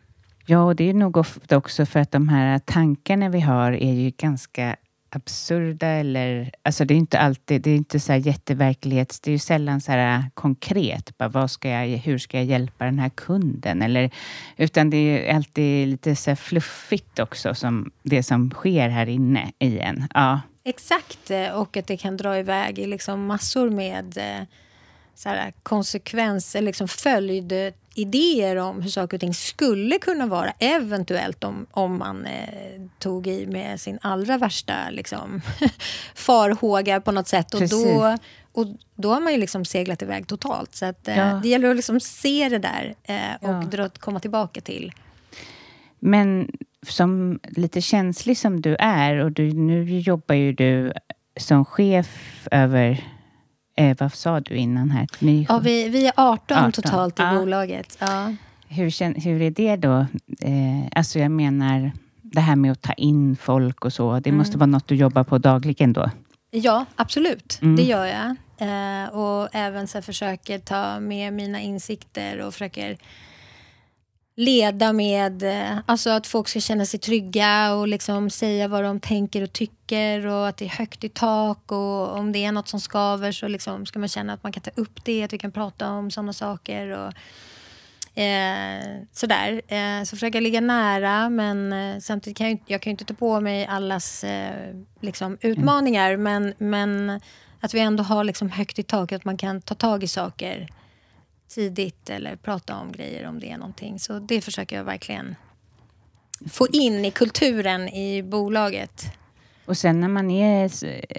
[0.46, 3.92] Ja, och det är nog ofta också för att de här tankarna vi har är
[3.92, 4.76] ju ganska
[5.10, 6.50] absurda eller...
[6.62, 9.20] Alltså det är inte alltid, det är inte så här jätteverklighets...
[9.20, 11.18] Det är ju sällan så här konkret.
[11.18, 13.82] Bara, vad ska jag, hur ska jag hjälpa den här kunden?
[13.82, 14.10] Eller,
[14.56, 19.52] utan det är alltid lite så här fluffigt också, som det som sker här inne
[19.58, 20.08] i en.
[20.14, 20.40] Ja.
[20.64, 24.46] Exakt, eh, och att det kan dra iväg i liksom massor med eh,
[25.16, 27.52] så här, konsekvenser, liksom följd
[27.94, 33.26] idéer om hur saker och ting skulle kunna vara eventuellt om, om man eh, tog
[33.26, 35.40] i med sin allra värsta liksom,
[36.14, 37.54] farhåga på något sätt.
[37.54, 38.16] Och då,
[38.52, 40.74] och då har man ju liksom seglat iväg totalt.
[40.74, 41.40] Så att, eh, ja.
[41.42, 43.68] det gäller att liksom se det där eh, och ja.
[43.70, 44.92] dra, komma tillbaka till.
[45.98, 46.50] Men
[46.88, 50.92] som lite känslig som du är och du, nu jobbar ju du
[51.36, 53.15] som chef över
[53.76, 55.06] Eh, vad sa du innan här?
[55.18, 56.72] Ni, ja, vi, vi är 18, 18.
[56.72, 57.38] totalt i ja.
[57.38, 57.98] bolaget.
[58.00, 58.34] Ja.
[58.68, 60.06] Hur, hur är det då?
[60.40, 64.20] Eh, alltså jag menar, det här med att ta in folk och så.
[64.20, 64.38] Det mm.
[64.38, 66.10] måste vara något du jobbar på dagligen då?
[66.50, 67.58] Ja, absolut.
[67.62, 67.76] Mm.
[67.76, 68.36] Det gör jag.
[68.58, 72.96] Eh, och även så försöker ta med mina insikter och försöker
[74.38, 79.00] leda med eh, alltså att folk ska känna sig trygga och liksom säga vad de
[79.00, 82.68] tänker och tycker och att det är högt i tak och om det är något
[82.68, 85.38] som skaver så liksom ska man känna att man kan ta upp det, att vi
[85.38, 86.88] kan prata om sådana saker.
[86.88, 87.12] Och,
[88.20, 89.62] eh, sådär.
[89.68, 93.14] Eh, så försöka ligga nära men eh, samtidigt kan jag, jag kan ju inte ta
[93.14, 96.22] på mig allas eh, liksom, utmaningar mm.
[96.22, 97.20] men, men
[97.60, 100.68] att vi ändå har liksom högt i tak, att man kan ta tag i saker
[101.48, 103.98] tidigt eller prata om grejer om det är någonting.
[103.98, 105.36] Så det försöker jag verkligen
[106.50, 109.12] få in i kulturen i bolaget.
[109.66, 110.70] Och sen när man är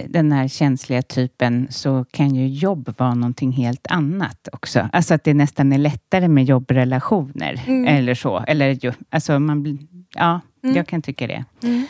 [0.08, 4.90] den här känsliga typen så kan ju jobb vara någonting helt annat också.
[4.94, 7.88] Alltså att det nästan är lättare med jobbrelationer mm.
[7.88, 8.44] eller så.
[8.48, 10.76] Eller ju, alltså man, ja, mm.
[10.76, 11.46] jag kan tycka det.
[11.64, 11.88] Mm.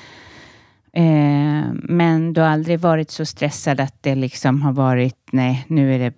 [0.94, 5.96] Eh, men du har aldrig varit så stressad att det liksom har varit, nej, nu
[5.96, 6.14] är det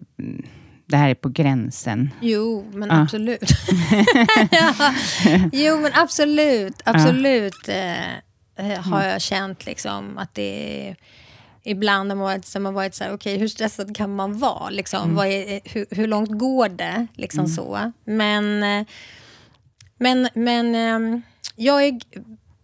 [0.89, 2.13] det här är på gränsen.
[2.21, 3.01] Jo, men ja.
[3.01, 3.41] absolut.
[4.51, 4.93] ja.
[5.51, 6.81] Jo, men absolut.
[6.85, 7.73] Absolut ja.
[8.55, 10.95] eh, har jag känt liksom att det är...
[11.63, 14.39] Ibland har man varit, så man varit så här, okej, okay, hur stressad kan man
[14.39, 14.69] vara?
[14.69, 15.11] Liksom?
[15.11, 15.31] Mm.
[15.31, 17.07] Är, hur, hur, långt går det?
[17.13, 17.51] Liksom mm.
[17.51, 17.91] så.
[18.05, 18.85] Men, eh,
[19.97, 21.21] men, men ehm,
[21.55, 21.99] jag är,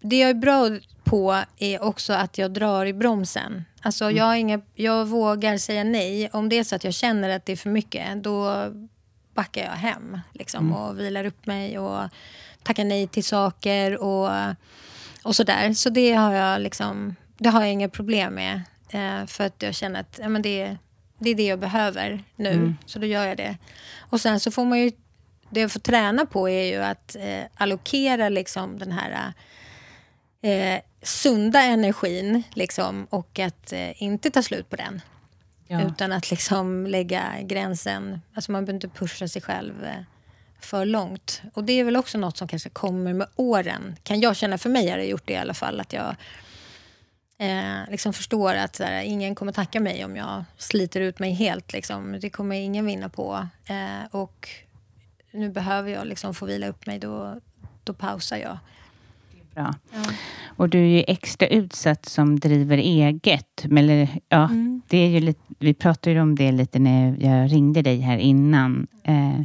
[0.02, 0.70] det jag är bra
[1.04, 3.66] på är också att jag drar i bromsen.
[3.86, 4.18] Alltså mm.
[4.18, 6.30] jag, inga, jag vågar säga nej.
[6.34, 8.52] Om det är så att jag känner att det är för mycket, då
[9.34, 10.78] backar jag hem liksom, mm.
[10.78, 12.10] och vilar upp mig och
[12.64, 14.30] tackar nej till saker och,
[15.24, 15.74] och sådär.
[15.74, 18.62] Så det har jag liksom, det har jag inga problem med.
[18.90, 20.78] Eh, för att jag känner att ja, men det,
[21.20, 22.78] det är det jag behöver nu, mm.
[22.86, 23.58] så då gör jag det.
[24.00, 24.92] Och sen så får man ju,
[25.50, 29.34] det jag får träna på är ju att eh, allokera liksom den här
[30.42, 35.02] eh, sunda energin liksom, och att eh, inte ta slut på den.
[35.68, 35.82] Ja.
[35.82, 40.02] Utan att liksom lägga gränsen, alltså man behöver inte pusha sig själv eh,
[40.60, 41.42] för långt.
[41.54, 43.96] Och det är väl också något som kanske kommer med åren.
[44.04, 46.16] Kan jag känna, för mig har det gjort det i alla fall, att jag
[47.40, 51.74] eh, liksom förstår att här, ingen kommer tacka mig om jag sliter ut mig helt.
[51.74, 52.20] Liksom.
[52.22, 53.48] Det kommer ingen vinna på.
[53.66, 54.50] Eh, och
[55.32, 57.42] nu behöver jag liksom få vila upp mig, då,
[57.84, 58.58] då pausar jag.
[59.56, 59.74] Bra.
[60.58, 63.66] Och du är ju extra utsatt som driver eget.
[63.66, 64.82] Men, eller, ja, Mm.
[64.88, 68.18] det är ju lite, vi pratade ju om det lite när jag ringde dig här
[68.18, 68.88] innan.
[69.04, 69.40] Eh,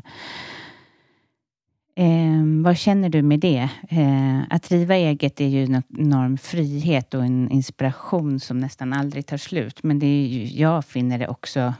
[1.96, 3.68] eh, vad känner du med det?
[3.88, 9.26] Eh, att driva eget är ju en enorm frihet och en inspiration som nästan aldrig
[9.26, 9.82] tar slut.
[9.82, 11.74] Men det är ju, jag finner det också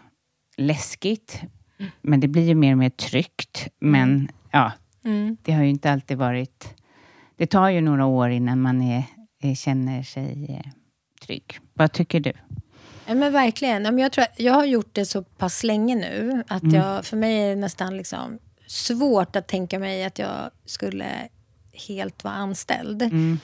[0.56, 1.42] läskigt.
[2.02, 3.68] Men det blir ju mer och mer tryggt.
[3.80, 4.72] Men ja,
[5.04, 5.36] Mm.
[5.42, 6.74] det har ju inte alltid varit...
[7.40, 9.04] Det tar ju några år innan man är,
[9.42, 10.70] är, känner sig eh,
[11.26, 11.58] trygg.
[11.74, 12.32] Vad tycker du?
[13.06, 13.98] Men verkligen.
[13.98, 16.74] Jag, tror, jag har gjort det så pass länge nu att Mm.
[16.74, 21.06] jag, för mig är det nästan liksom svårt att tänka mig att jag skulle
[21.88, 23.02] helt vara anställd.
[23.02, 23.38] Mm.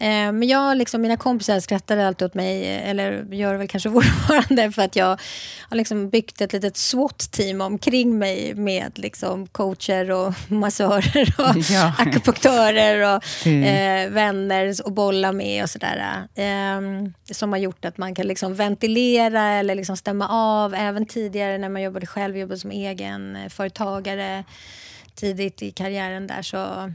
[0.00, 4.72] Eh, men jag, liksom, mina kompisar skrattade alltid åt mig, eller gör väl kanske fortfarande,
[4.72, 5.20] för att jag
[5.68, 11.92] har liksom byggt ett litet SWAT-team omkring mig med liksom, coacher och massörer och Ja.
[11.98, 13.62] akupunktörer och Mm.
[13.64, 16.22] eh, vänner och bolla med och sådär.
[16.34, 16.80] Eh,
[17.32, 20.74] som har gjort att man kan liksom ventilera eller liksom stämma av.
[20.74, 24.44] Även tidigare när man jobbade själv, jobbade som egen eh, företagare
[25.14, 26.92] tidigt i karriären där så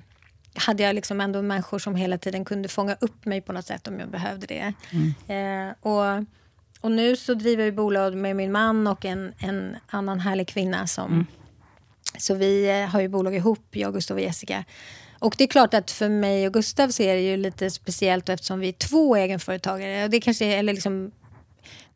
[0.60, 3.88] hade jag liksom ändå människor som hela tiden kunde fånga upp mig på något sätt
[3.88, 4.74] om jag behövde det.
[5.34, 6.26] Eh, och,
[6.82, 10.88] och nu så driver vi bolag med min man och en, en annan härlig kvinna
[10.88, 11.26] som
[12.18, 14.66] så vi eh, har ju bolag ihop, jag, Gustav och Jessica.
[15.20, 18.30] Och det är klart att för mig och Gustav så är det ju lite speciellt
[18.30, 20.08] eftersom vi är två egenföretagare.
[20.08, 21.12] Det kanske är, eller liksom,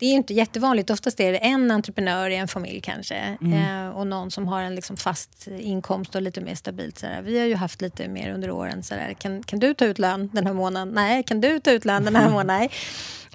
[0.03, 0.89] det är ju inte jättevanligt.
[0.89, 3.37] Oftast är det en entreprenör i en familj kanske.
[3.41, 6.99] Eh, och någon som har en liksom fast inkomst och lite mer stabilt.
[6.99, 7.21] Sådär.
[7.21, 8.83] Vi har ju haft lite mer under åren.
[8.83, 9.13] Sådär.
[9.13, 10.89] Kan, kan du ta ut lön den här månaden?
[10.93, 11.23] Nej.
[11.23, 12.47] Kan du ta ut lön den här månaden?
[12.47, 12.71] Nej.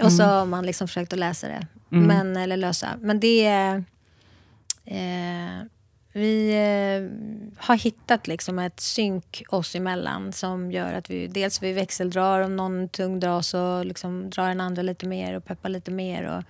[0.07, 1.67] Och så har man liksom försökt att läsa det.
[1.89, 2.89] Men, eller lösa.
[3.01, 3.47] Men det.
[4.85, 5.63] Eh,
[6.19, 7.11] vi eh,
[7.67, 12.57] har hittat liksom ett synk oss emellan som gör att vi dels vi växeldrar om
[12.57, 16.25] någon tung drar så liksom drar den andra lite mer och peppar lite mer.
[16.25, 16.43] Och,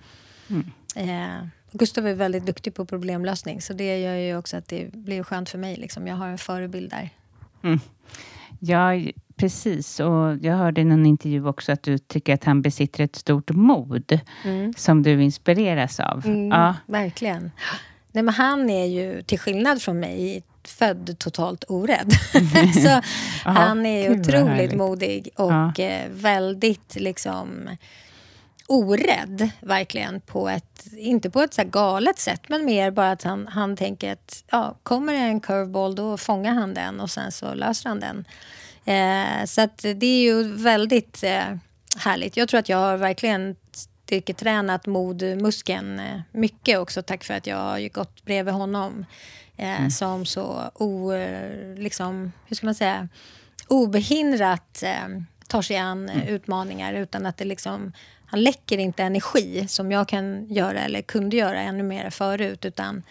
[1.01, 5.23] eh, Gustav är väldigt duktig på problemlösning så det gör ju också att det blir
[5.23, 5.75] skönt för mig.
[5.75, 6.07] Liksom.
[6.07, 7.09] Jag har en förebild där.
[8.59, 9.99] Ja, precis.
[9.99, 13.51] Och jag hörde i någon intervju också att du tycker att han besitter ett stort
[13.51, 14.19] mod
[14.75, 16.23] som du inspireras av.
[16.51, 17.51] Ja, Verkligen.
[18.11, 22.13] Nej, men han är ju, till skillnad från mig, född totalt orädd.
[22.83, 23.01] så
[23.49, 25.73] han är gud otroligt modig och Ja.
[25.83, 27.69] eh, väldigt liksom
[28.67, 30.21] orädd, verkligen.
[30.21, 34.13] på ett, Inte på ett så galet sätt, men mer bara att han, han tänker
[34.13, 37.99] att ja, kommer det en curveball, då fångar han den och sen så löser han
[37.99, 38.25] den.
[38.85, 41.43] Eh, så att det är ju väldigt eh,
[41.97, 42.37] härligt.
[42.37, 43.55] Jag tror att jag har verkligen
[44.09, 49.05] styrketränat modmuskeln eh, mycket också tack för att jag har gått bredvid honom.
[49.57, 53.07] Eh, Som så o, eh, liksom, hur ska man säga,
[53.67, 55.07] obehindrat eh,
[55.47, 57.93] tar sig an eh, utmaningar utan att det liksom
[58.25, 63.03] han läcker inte energi som jag kan göra eller kunde göra ännu mer förut utan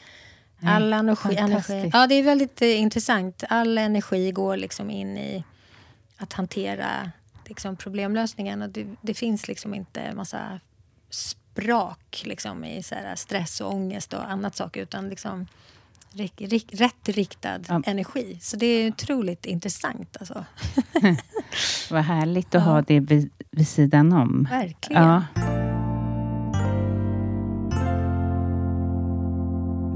[0.62, 1.90] all energi, energi.
[1.92, 3.44] Ja, det är väldigt eh, intressant.
[3.48, 5.44] All energi går liksom in i
[6.16, 7.10] att hantera
[7.44, 8.62] liksom, problemlösningen.
[8.62, 10.60] Och det, det finns liksom inte massa
[11.10, 15.46] sprak liksom, i så här, stress och ångest och annat saker utan liksom
[16.12, 17.82] rik, rik, rätt riktad Ja.
[17.86, 18.38] energi.
[18.40, 20.16] Så det är otroligt intressant.
[20.20, 20.44] Alltså.
[21.90, 24.48] vad härligt att ha det vid, vid sidan om.
[24.50, 25.02] Verkligen.
[25.02, 25.22] Ja.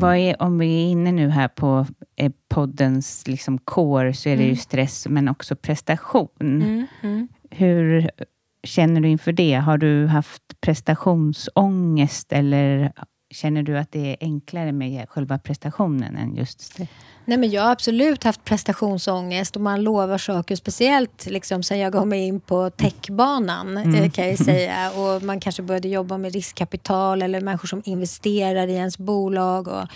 [0.01, 4.37] Vad är, om vi är inne nu här på eh, poddens liksom core så är
[4.37, 6.29] det ju stress men också prestation.
[6.41, 7.29] Mm, mm.
[7.51, 8.11] Hur
[8.63, 9.55] känner du inför det?
[9.55, 12.93] Har du haft prestationsångest eller
[13.31, 16.89] känner du att det är enklare med själva prestationen än just stress?
[17.25, 21.93] Nej, men jag har absolut haft prestationsångest och man lovar saker, speciellt liksom sen jag
[21.93, 24.91] gav mig in på techbanan eh, kan jag säga.
[24.97, 29.69] Och man kanske började jobba med riskkapital eller människor som investerar i ens bolag.
[29.69, 29.87] Och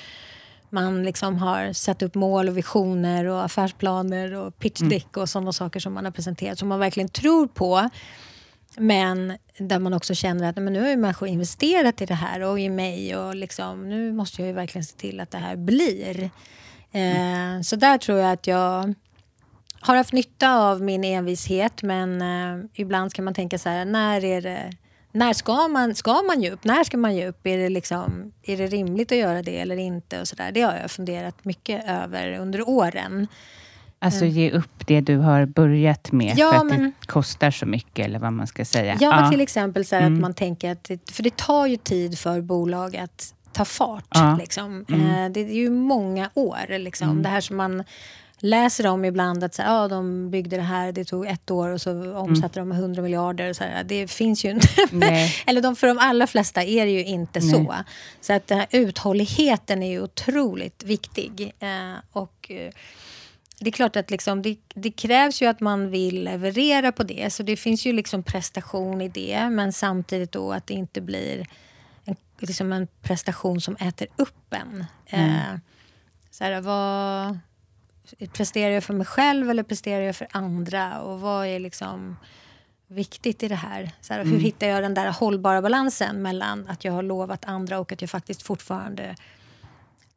[0.70, 5.80] man liksom har satt upp mål och visioner och affärsplaner och pitchdeck och sådana saker
[5.80, 7.90] som man har presenterat som man verkligen tror på.
[8.76, 12.40] Men där man också känner att men nu har ju människor investerat i det här
[12.40, 15.56] och i mig och liksom, nu måste jag ju verkligen se till att det här
[15.56, 16.30] blir.
[16.92, 18.94] Eh, så där tror jag att jag
[19.80, 24.24] har haft nytta av min envishet men eh, ibland ska man tänka så här, när
[24.24, 24.72] är det
[25.16, 26.64] när ska man, ska man ge upp?
[26.64, 27.46] När ska man ge upp?
[27.46, 30.20] Är det, liksom, är det rimligt att göra det eller inte?
[30.20, 30.52] Och så där.
[30.52, 33.26] Det har jag funderat mycket över under åren.
[33.98, 37.66] Alltså ge upp det du har börjat med Ja, för att men- det kostar så
[37.66, 38.96] mycket, eller vad man ska säga.
[39.00, 40.14] Ja, men till exempel så Mm.
[40.14, 40.84] att man tänker att...
[40.84, 44.04] Det, för det tar ju tid för bolag att ta fart.
[44.10, 44.36] Ja.
[44.40, 44.84] Liksom.
[44.88, 45.00] Mm.
[45.24, 46.78] Eh, Det är ju många år.
[46.78, 47.22] Liksom.
[47.22, 47.84] Det här som man
[48.38, 51.68] läser om ibland, att så här, ja, de byggde det här, det tog ett år
[51.68, 53.52] och så omsatte de med 100 miljarder.
[53.52, 54.68] Så här, det finns ju inte.
[55.46, 57.50] Eller de, för de allra flesta är det ju inte Nej.
[57.50, 57.74] så.
[58.20, 61.52] Så att den här uthålligheten är ju otroligt viktig.
[61.60, 61.68] Eh,
[62.12, 62.50] och...
[63.58, 67.32] det är klart att liksom, det, det krävs ju att man vill leverera på det.
[67.32, 69.50] Så det finns ju liksom prestation i det.
[69.50, 71.46] Men samtidigt då att det inte blir
[72.04, 74.84] en, liksom en prestation som äter upp en.
[75.06, 75.58] Eh,
[76.30, 77.38] så här, vad,
[78.32, 81.00] presterar jag för mig själv eller presterar jag för andra?
[81.00, 82.16] Och vad är liksom
[82.86, 83.90] viktigt i det här?
[84.00, 87.78] Så här Hur hittar jag den där hållbara balansen mellan att jag har lovat andra
[87.78, 89.16] och att jag faktiskt fortfarande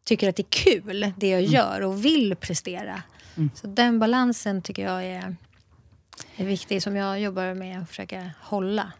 [0.04, 3.04] tycker att det är kul, det jag gör och vill prestera.
[3.54, 5.36] Så den balansen tycker jag är,
[6.38, 8.92] är viktig, som jag jobbar med att försöka hålla.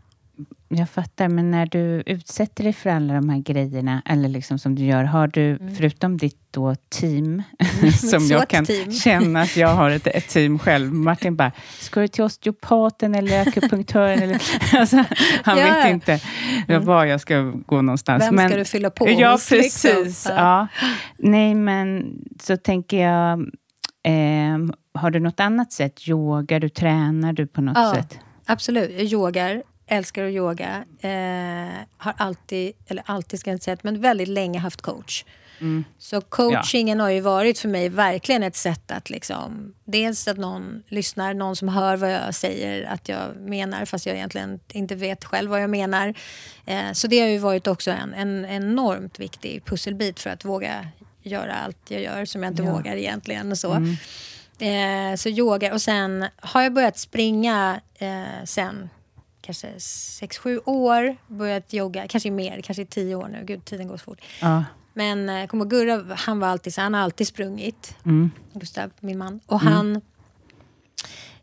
[0.72, 4.76] Jag fattar, men när du utsätter dig för alla de här grejerna, eller liksom som
[4.76, 7.44] du gör, har du, förutom ditt då team,
[8.00, 8.92] som så jag kan team.
[8.92, 10.94] känna att jag har ett, ett team själv.
[10.94, 14.20] Martin bara, ska du till osteopaten eller akupunktören?
[14.22, 14.42] eller,
[14.80, 15.04] alltså,
[15.44, 15.66] han Ja.
[15.66, 16.20] vet inte
[16.86, 18.24] var jag ska gå någonstans.
[18.32, 19.58] Vem ska du fylla på Ja, liksom?
[19.58, 20.26] precis.
[20.30, 20.36] Ja.
[20.36, 20.68] Ja.
[21.18, 23.46] Nej, men så tänker jag,
[24.04, 26.08] ehm, har du något annat sätt?
[26.08, 26.70] Yogar du?
[26.70, 28.20] Tränar du på något Ja, sätt?
[28.46, 28.92] absolut.
[28.92, 30.84] Jag yogar, älskar att yoga.
[31.00, 35.26] Eh, har alltid, eller alltid ska jag inte säga, men väldigt länge haft coach.
[35.98, 40.84] Så coachingen har ju varit för mig verkligen ett sätt att liksom, dels att någon
[40.88, 45.26] lyssnar, någon som hör vad jag säger att jag menar, fast jag egentligen inte vet
[45.26, 46.14] själv vad jag menar.
[46.66, 50.88] Eh, så det har ju varit också en, en enormt viktig pusselbit för att våga
[51.32, 53.52] göra allt jag gör som jag inte vågar egentligen.
[53.52, 53.74] Och så.
[54.60, 58.90] Eh, så yoga och sen har jag börjat springa eh, sen
[59.42, 61.16] kanske 6-7 år.
[61.28, 63.44] Börjat jogga, kanske mer, kanske 10 år nu.
[63.46, 64.22] Gud, tiden går så fort.
[64.42, 64.64] Ja.
[64.94, 67.96] Men eh, kommer ihåg, Gurra, han var alltid så, han har alltid sprungit.
[68.06, 68.32] Mm.
[68.54, 69.40] Gustav, min man.
[69.46, 70.02] Och han...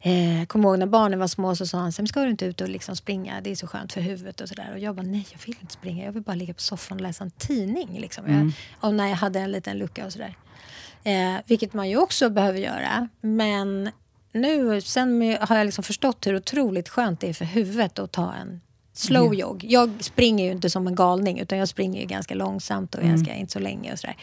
[0.07, 2.61] Eh, kommer ihåg när barnen var små så sa han, sen ska du inte ut
[2.61, 4.71] och liksom springa, det är så skönt för huvudet och sådär.
[4.73, 7.03] Och jag bara, nej jag vill inte springa, jag vill bara ligga på soffan och
[7.03, 8.01] läsa en tidning.
[8.01, 8.25] Liksom.
[8.33, 10.37] Jag, och när jag hade en liten lucka och sådär.
[11.05, 13.09] Eh, vilket man ju också behöver göra.
[13.21, 13.91] Men
[14.33, 18.33] nu sen har jag liksom förstått hur otroligt skönt det är för huvudet att ta
[18.33, 18.61] en
[18.93, 19.65] slow jogg.
[19.65, 23.35] Jag springer ju inte som en galning utan jag springer ju ganska långsamt och ganska
[23.35, 24.17] inte så länge och sådär.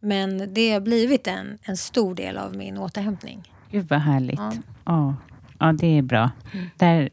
[0.00, 3.50] Men det har blivit en, en stor del av min återhämtning.
[3.74, 4.38] Gud vad härligt.
[4.38, 4.52] Ja.
[4.84, 5.14] Ja,
[5.58, 6.30] ja det är bra.
[6.76, 7.08] Där,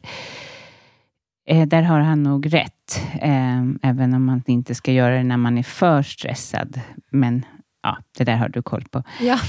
[1.47, 3.01] eh, där har han nog rätt.
[3.21, 6.81] Eh, även om man inte ska göra det när man är för stressad.
[7.11, 7.45] Men
[7.83, 9.03] ja, det där har du koll på.
[9.19, 9.39] Ja,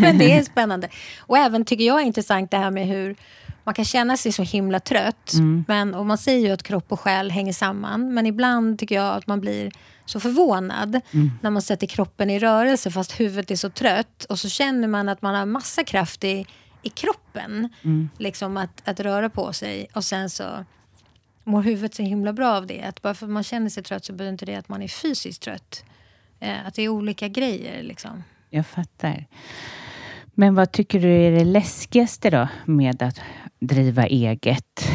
[0.00, 0.88] men det är spännande.
[1.20, 3.16] Och även tycker jag är intressant det här med hur
[3.64, 5.32] man kan känna sig så himla trött.
[5.68, 8.14] Men, och man säger ju att kropp och själ hänger samman.
[8.14, 9.72] Men ibland tycker jag att man blir
[10.04, 11.00] så förvånad
[11.40, 14.26] när man sätter kroppen i rörelse fast huvudet är så trött.
[14.28, 16.46] Och så känner man att man har massa kraft i,
[16.82, 17.68] i kroppen.
[18.18, 19.86] Liksom att, att röra på sig.
[19.94, 20.64] Och sen så
[21.44, 22.82] mår huvudet så himla bra av det.
[22.82, 24.88] Att bara för att man känner sig trött så betyder inte det att man är
[24.88, 25.84] fysiskt trött.
[26.40, 28.24] Eh, att det är olika grejer liksom.
[28.50, 29.26] Jag fattar.
[30.34, 33.20] Men vad tycker du är det läskigaste då med att
[33.58, 34.88] driva eget?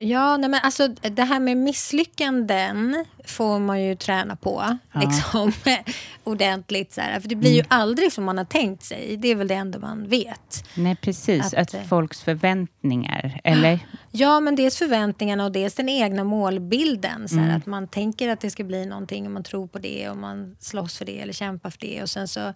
[0.00, 4.78] Ja, nej men alltså det här med misslyckanden får man ju träna på.
[4.94, 5.52] Liksom,
[6.24, 6.92] ordentligt.
[6.92, 7.20] Så här.
[7.20, 9.16] För det blir ju aldrig som man har tänkt sig.
[9.16, 10.64] Det är väl det enda man vet.
[10.74, 11.46] Nej, precis.
[11.46, 13.80] Att, Att, eh, folks förväntningar, eller?
[14.10, 17.28] Ja, men dels förväntningarna och dels den egna målbilden.
[17.28, 20.10] Så här, Att man tänker att det ska bli någonting och man tror på det
[20.10, 22.02] och man slåss för det eller kämpar för det.
[22.02, 22.54] Och sen så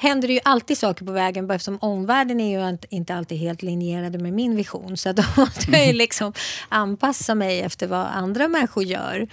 [0.00, 3.62] händer det ju alltid saker på vägen bara eftersom omvärlden är ju inte- alltid helt
[3.62, 4.96] linjerade med min vision.
[4.96, 6.32] Så då måste jag ju liksom
[6.68, 9.28] anpassa mig efter vad andra människor gör.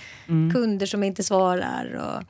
[0.53, 2.23] Kunder som inte svarar och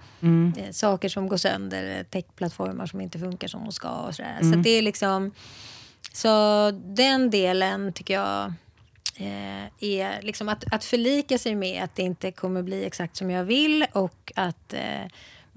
[0.58, 4.38] eh, saker som går sönder, techplattformar som inte funkar som de ska och sådär.
[4.42, 5.32] Så att det är liksom...
[6.14, 8.54] Så den delen tycker jag
[9.16, 13.32] eh, är liksom att, att förlika sig med att det inte kommer bli exakt som
[13.32, 15.06] jag vill och att eh,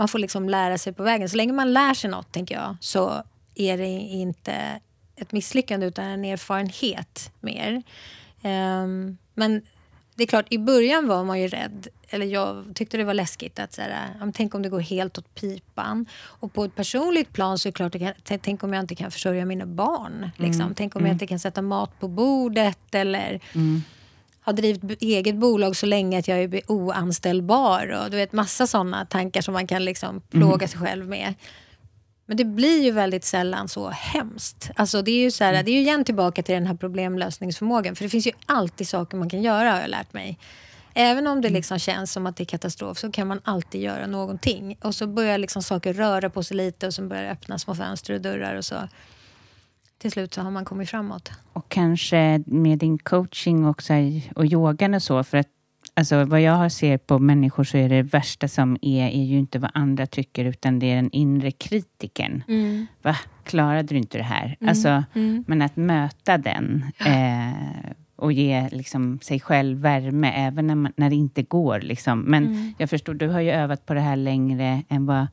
[0.01, 1.29] man får liksom lära sig på vägen.
[1.29, 3.23] Så länge man lär sig något, tänker jag, så
[3.55, 4.81] är det inte
[5.17, 7.83] ett misslyckande utan en erfarenhet mer.
[8.43, 9.63] Ehm, men
[10.15, 11.89] det är klart, i början var man ju rädd.
[12.09, 15.35] Eller jag tyckte det var läskigt att så här, tänk om det går helt åt
[15.35, 16.07] pipan.
[16.23, 19.45] Och på ett personligt plan så är det klart, tänk om jag inte kan försörja
[19.45, 20.31] mina barn.
[20.37, 20.63] Liksom.
[20.63, 20.75] Mm.
[20.75, 21.15] Tänk om jag mm.
[21.15, 23.83] inte kan sätta mat på bordet eller mm.
[24.41, 28.03] Har drivit eget bolag så länge att jag är oanställbar.
[28.05, 30.69] Och du vet massa sådana tankar som man kan liksom plåga mm.
[30.69, 31.35] sig själv med.
[32.27, 34.71] Men det blir ju väldigt sällan så hemskt.
[34.77, 37.97] Alltså det är ju så här, det är ju igen tillbaka till den här problemlösningsförmågan.
[37.97, 40.39] För det finns ju alltid saker man kan göra har jag lärt mig.
[40.95, 41.57] Även om det mm.
[41.57, 44.79] liksom känns som att det är katastrof så kan man alltid göra någonting.
[44.83, 47.75] Och så börjar liksom saker röra på sig lite och så börjar det öppna små
[47.75, 48.89] fönster och dörrar och så
[50.01, 51.33] till slut så har man kommit framåt.
[51.53, 53.95] Och kanske med din coaching också
[54.35, 55.49] och yogan och så, för att
[55.95, 59.59] Alltså vad jag ser på människor så är det värsta som är, är ju inte
[59.59, 62.45] vad andra tycker utan det är den inre kritiken.
[62.49, 62.87] Mm.
[63.03, 64.57] Va, klarade du inte det här?
[64.61, 64.69] Mm.
[64.69, 65.45] Alltså, mm.
[65.47, 71.11] Men att möta den eh, och ge liksom, sig själv värme även när, man, när
[71.11, 71.81] det inte går.
[71.81, 72.21] Liksom.
[72.21, 72.75] Men mm.
[72.79, 75.27] jag förstår, du har ju övat på det här längre än vad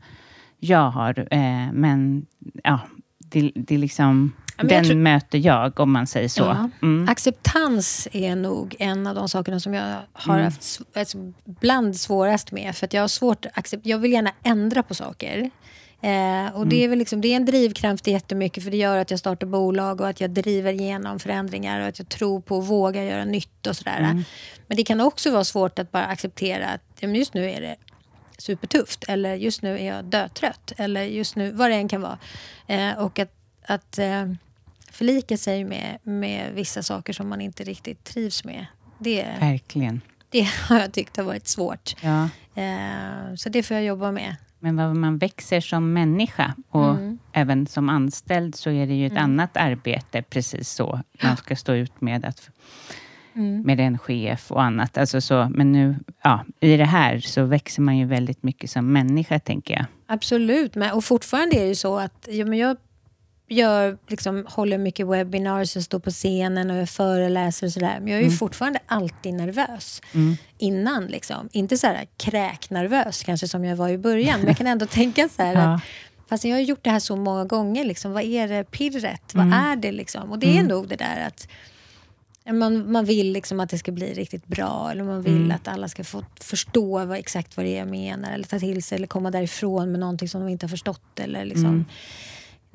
[0.59, 1.28] jag har.
[1.32, 2.26] Eh, men
[2.63, 2.80] ja,
[3.18, 4.95] det, det är liksom den tror...
[4.95, 6.43] möter jag, om man säger så.
[6.43, 6.70] Ja.
[6.82, 7.10] Mm.
[7.10, 10.45] Acceptans är nog en av de sakerna som jag har mm.
[10.45, 12.76] haft alltså, bland svårast med.
[12.76, 13.86] För att jag har svårt accept...
[13.86, 15.49] Jag vill gärna ändra på saker.
[16.01, 16.70] Eh, och mm.
[16.70, 19.47] det, är väl liksom, det är en drivkraft jättemycket för det gör att jag startar
[19.47, 23.26] bolag och att jag driver igenom förändringar och att jag tror på att våga göra
[23.26, 23.99] nytt och sådär.
[23.99, 24.24] Mm.
[24.68, 27.76] Men det kan också vara svårt att bara acceptera att ja, just nu är det
[28.38, 32.18] supertufft eller just nu är jag dötrött eller just nu, vad det än kan vara.
[32.68, 33.32] Eh, och att,
[33.68, 34.26] att eh,
[34.98, 38.66] förlika sig med, med vissa saker som man inte riktigt trivs med.
[39.00, 40.02] Det, Verkligen.
[40.30, 41.95] Det har jag tyckt har varit svårt.
[42.02, 42.30] Ja.
[42.62, 44.36] Eh, så det får jag jobba med.
[44.60, 47.20] Men vad man växer som människa och mm.
[47.32, 49.24] även som anställd så är det ju ett mm.
[49.24, 51.02] annat arbete precis så.
[51.24, 52.50] Man ska stå ut med att
[53.36, 53.62] mm.
[53.62, 54.98] med en chef och annat.
[54.98, 58.93] Alltså så, men nu, ja, i det här så växer man ju väldigt mycket som
[58.93, 59.86] människa, tänker jag.
[60.08, 62.78] Absolut, men, och fortfarande är det ju så att ja, men jag
[63.48, 68.00] gör, liksom, håller mycket webinars och står på scenen och jag föreläser och sådär.
[68.00, 68.38] Men jag är ju mm.
[68.38, 70.38] fortfarande alltid nervös mm.
[70.58, 71.06] innan.
[71.06, 71.50] Liksom.
[71.52, 74.39] Inte så här kräknervös kanske som jag var i början.
[74.39, 75.74] Men jag kan ändå tänka så här ja.
[75.74, 75.82] att
[76.30, 77.86] Fast jag har gjort det här så många gånger.
[77.86, 79.34] Liksom, vad är det pirret?
[79.34, 79.50] Mm.
[79.50, 79.91] Vad är det?
[79.91, 80.32] Liksom?
[80.32, 80.68] Och det är mm.
[80.68, 81.48] nog det där att
[82.54, 84.89] man, man vill liksom att det ska bli riktigt bra.
[84.91, 85.52] Eller man vill mm.
[85.52, 88.32] att alla ska få förstå vad, exakt vad det är jag menar.
[88.32, 91.20] Eller ta till sig eller komma därifrån med någonting som de inte har förstått.
[91.20, 91.86] Eller liksom, mm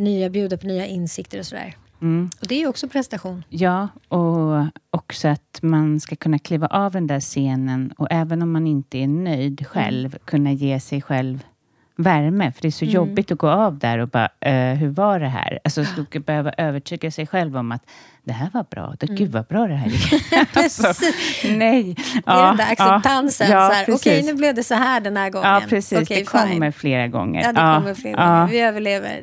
[0.02, 1.76] nya, bjuda på nya insikter och sådär.
[2.02, 2.30] Mm.
[2.40, 3.44] Och det är ju också prestation.
[3.48, 8.52] Ja, och också att man ska kunna kliva av den där scenen och även om
[8.52, 10.18] man inte är nöjd själv, mm.
[10.24, 11.44] kunna ge sig själv
[11.96, 12.52] värme.
[12.52, 12.94] För det är så mm.
[12.94, 15.58] jobbigt att gå av där och bara, uh, hur var det här?
[15.64, 17.82] Alltså, ska behöva övertyga sig själv om att
[18.24, 18.94] det här var bra.
[18.98, 19.16] Det, mm.
[19.16, 20.12] Gud vad bra det här gick.
[20.52, 20.92] alltså,
[21.44, 21.96] nej.
[22.26, 23.50] Ja, det är den där acceptansen.
[23.50, 25.48] Ja, Okej, okay, nu blev det så här den här gången.
[25.48, 25.98] Ja, precis.
[25.98, 26.52] Okay, det fine.
[26.52, 27.42] kommer flera gånger.
[27.42, 28.28] Ja, det ja, kommer flera ja.
[28.28, 28.52] gånger.
[28.52, 29.22] Vi överlever.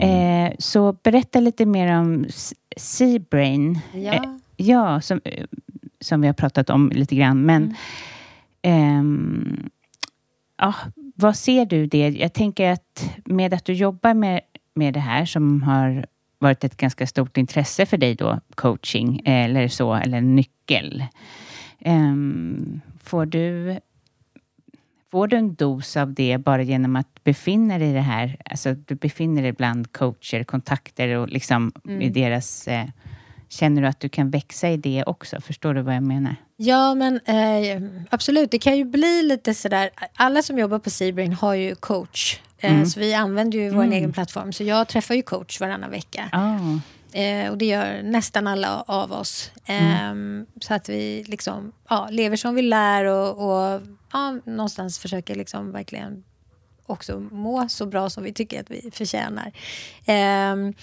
[0.00, 2.26] Eh, så berätta lite mer om
[2.76, 3.78] Seabrain.
[3.94, 4.12] Ja.
[4.12, 4.22] Eh,
[4.56, 5.44] ja, som, eh,
[6.00, 7.42] som vi har pratat om lite grann.
[7.42, 7.74] Men Mm.
[8.62, 9.68] ehm,
[10.58, 10.74] ja,
[11.14, 12.08] vad ser du det?
[12.08, 14.40] Jag tänker att med att du jobbar med,
[14.74, 16.06] med det här som har
[16.38, 21.04] varit ett ganska stort intresse för dig då, coaching eller så, eller nyckel.
[21.80, 23.78] Ehm, får du
[25.10, 28.36] Får du en dos av det bara genom att befinna dig i det här?
[28.44, 32.02] Alltså du befinner dig bland coacher, kontakter och liksom Mm.
[32.02, 32.68] i deras...
[32.68, 32.84] Eh,
[33.48, 35.40] känner du att du kan växa i det också?
[35.40, 36.36] Förstår du vad jag menar?
[36.56, 38.50] Ja, men eh, absolut.
[38.50, 39.90] Det kan ju bli lite sådär...
[40.16, 42.40] Alla som jobbar på Seabrain har ju coach.
[42.58, 42.86] Eh, Mm.
[42.86, 44.52] Så vi använder ju vår egen plattform.
[44.52, 46.28] Så jag träffar ju coach varannan vecka.
[46.32, 46.58] Ah,
[47.12, 49.50] Eh, och det gör nästan alla av oss.
[49.66, 53.28] Ehm, Så att vi liksom, ja, lever som vi lär och,
[53.74, 53.80] och
[54.16, 56.24] ja, någonstans försöker liksom verkligen
[56.86, 59.52] också må så bra som vi tycker att vi förtjänar.
[60.06, 60.74] Ehm,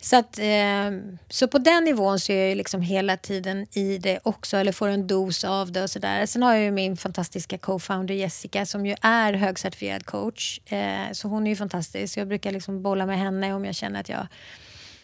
[0.00, 3.98] så, att, ehm, så på den nivån så är jag ju liksom hela tiden i
[3.98, 6.26] det också, eller får en dos av det och sådär.
[6.26, 10.60] Sen har jag ju min fantastiska co-founder Jessica som ju är högcertifierad coach.
[10.66, 12.16] Eh, så hon är ju fantastisk.
[12.16, 14.26] Jag brukar liksom bolla med henne om jag känner att jag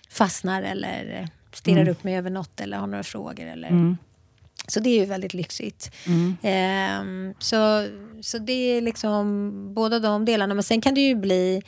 [0.08, 3.46] fastnar eller eh, stirrar upp mig över något eller har några frågor.
[3.46, 3.96] Eller.
[4.66, 5.90] Så det är ju väldigt lyxigt.
[6.42, 7.88] Ehm, så,
[8.20, 10.54] så det är liksom båda de delarna.
[10.54, 11.62] Men sen kan det ju bli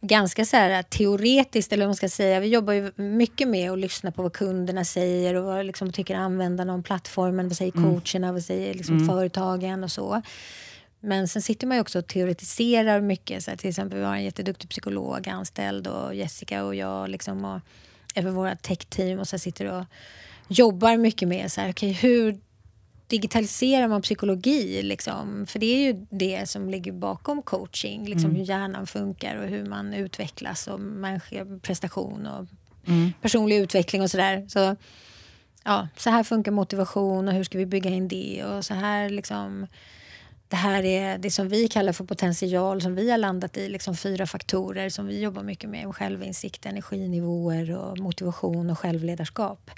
[0.00, 2.40] ganska så här teoretiskt, eller vad man ska säga.
[2.40, 6.14] Vi jobbar ju mycket med att lyssna på vad kunderna säger och vad liksom tycker
[6.14, 7.48] användarna om plattformen.
[7.48, 10.22] Vad säger coacherna, vad säger liksom företagen och så.
[11.00, 13.44] Men sen sitter man ju också och teoretiserar mycket.
[13.44, 17.44] Så här, till exempel vi har en jätteduktig psykolog anställd och Jessica och jag liksom
[17.44, 17.60] och
[18.14, 19.84] även våra tech-team och så sitter och
[20.48, 22.40] jobbar mycket med så här, okay, hur
[23.06, 24.82] digitaliserar man psykologi?
[24.82, 25.46] Liksom?
[25.46, 28.04] För det är ju det som ligger bakom coaching.
[28.08, 30.80] Liksom Hur hjärnan funkar och hur man utvecklas och
[31.62, 32.46] prestation och
[33.22, 34.46] personlig utveckling och sådär.
[34.48, 34.76] Så,
[35.64, 38.44] ja, så här funkar motivation och hur ska vi bygga in det?
[38.44, 39.66] Och så här liksom...
[40.48, 43.68] Det här är det som vi kallar för potential som vi har landat i.
[43.68, 45.94] Liksom fyra faktorer som vi jobbar mycket med.
[45.94, 49.70] Självinsikt, energinivåer, och motivation och självledarskap.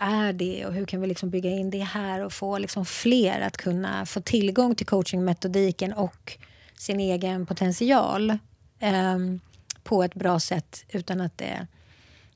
[0.00, 2.84] Vad är det och hur kan vi liksom bygga in det här och få liksom
[2.86, 6.38] fler att kunna få tillgång till coachingmetodiken och
[6.78, 8.38] sin egen potential
[8.80, 9.40] ehm,
[9.82, 11.66] på ett bra sätt utan att det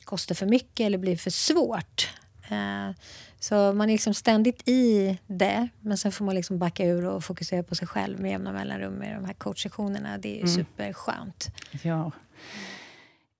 [0.04, 2.10] kostar för mycket eller blir för svårt.
[2.50, 2.90] Eh,
[3.40, 7.24] så man är liksom ständigt i det, men sen får man liksom backa ur och
[7.24, 10.18] fokusera på sig själv med jämna mellanrum med de här coachsessionerna.
[10.18, 11.48] Det är ju superskönt.
[11.82, 12.12] ja.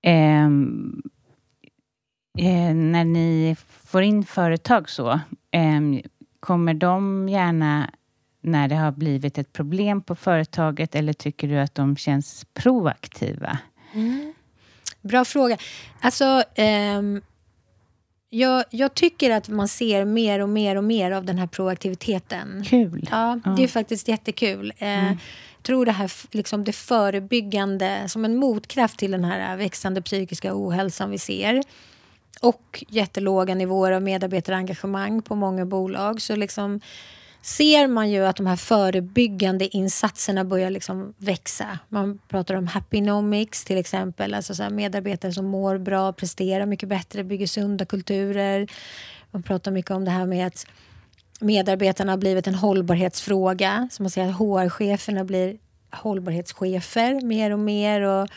[0.03, 1.01] Ehm,
[2.37, 5.19] eh, när ni får in företag så,
[5.51, 6.01] ehm,
[6.39, 7.89] kommer de gärna
[8.41, 13.57] när det har blivit ett problem på företaget eller tycker du att de känns proaktiva?
[15.01, 15.57] Bra fråga.
[16.01, 17.21] Alltså, ehm,
[18.29, 22.63] jag, jag tycker att man ser mer och mer och mer av den här proaktiviteten.
[22.67, 23.07] Kul.
[23.11, 24.73] Ja, det är faktiskt jättekul.
[24.77, 25.17] Eh, Mm.
[25.63, 31.11] Tror det här liksom det förebyggande som en motkraft till den här växande psykiska ohälsan
[31.11, 31.63] vi ser
[32.41, 36.79] och jättelåga nivåer av medarbetarengagemang på många bolag så liksom
[37.41, 41.79] ser man ju att de här förebyggande insatserna börjar liksom växa.
[41.89, 46.89] Man pratar om happynomics till exempel, alltså så här medarbetare som mår bra, presterar mycket
[46.89, 48.67] bättre, bygger sunda kulturer.
[49.31, 50.65] Man pratar mycket om det här med att
[51.39, 53.89] medarbetarna har blivit en hållbarhetsfråga.
[53.91, 55.57] Så man ser att HR-cheferna blir
[55.91, 58.01] hållbarhetschefer mer och mer.
[58.01, 58.27] Och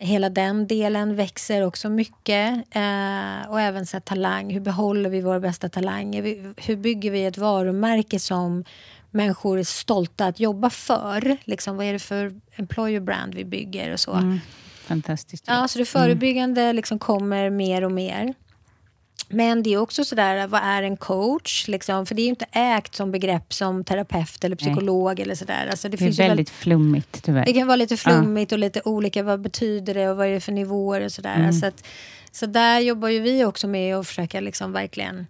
[0.00, 2.54] hela den delen växer också mycket.
[2.70, 4.52] Eh, och även så talang.
[4.52, 6.54] Hur behåller vi våra bästa talanger?
[6.56, 8.64] Hur bygger vi ett varumärke som
[9.10, 11.36] människor är stolta att jobba för?
[11.44, 14.38] Liksom, vad är det för employer brand vi bygger och så.
[14.84, 15.44] Fantastiskt.
[15.46, 18.34] Ja, så det förebyggande liksom kommer mer och mer.
[19.32, 21.68] Men det är också sådär, vad är en coach?
[21.68, 22.06] Liksom?
[22.06, 25.68] För det är ju inte ägt som begrepp som terapeut eller psykolog eller sådär.
[25.70, 27.44] Alltså det, det är väldigt väl, flummigt tyvärr.
[27.44, 29.22] det kan vara lite flummigt och lite olika.
[29.22, 31.52] Vad betyder det och vad är det för nivåer och sådär.
[31.52, 31.84] Så, att,
[32.32, 35.26] så där jobbar ju vi också med att försöka liksom verkligen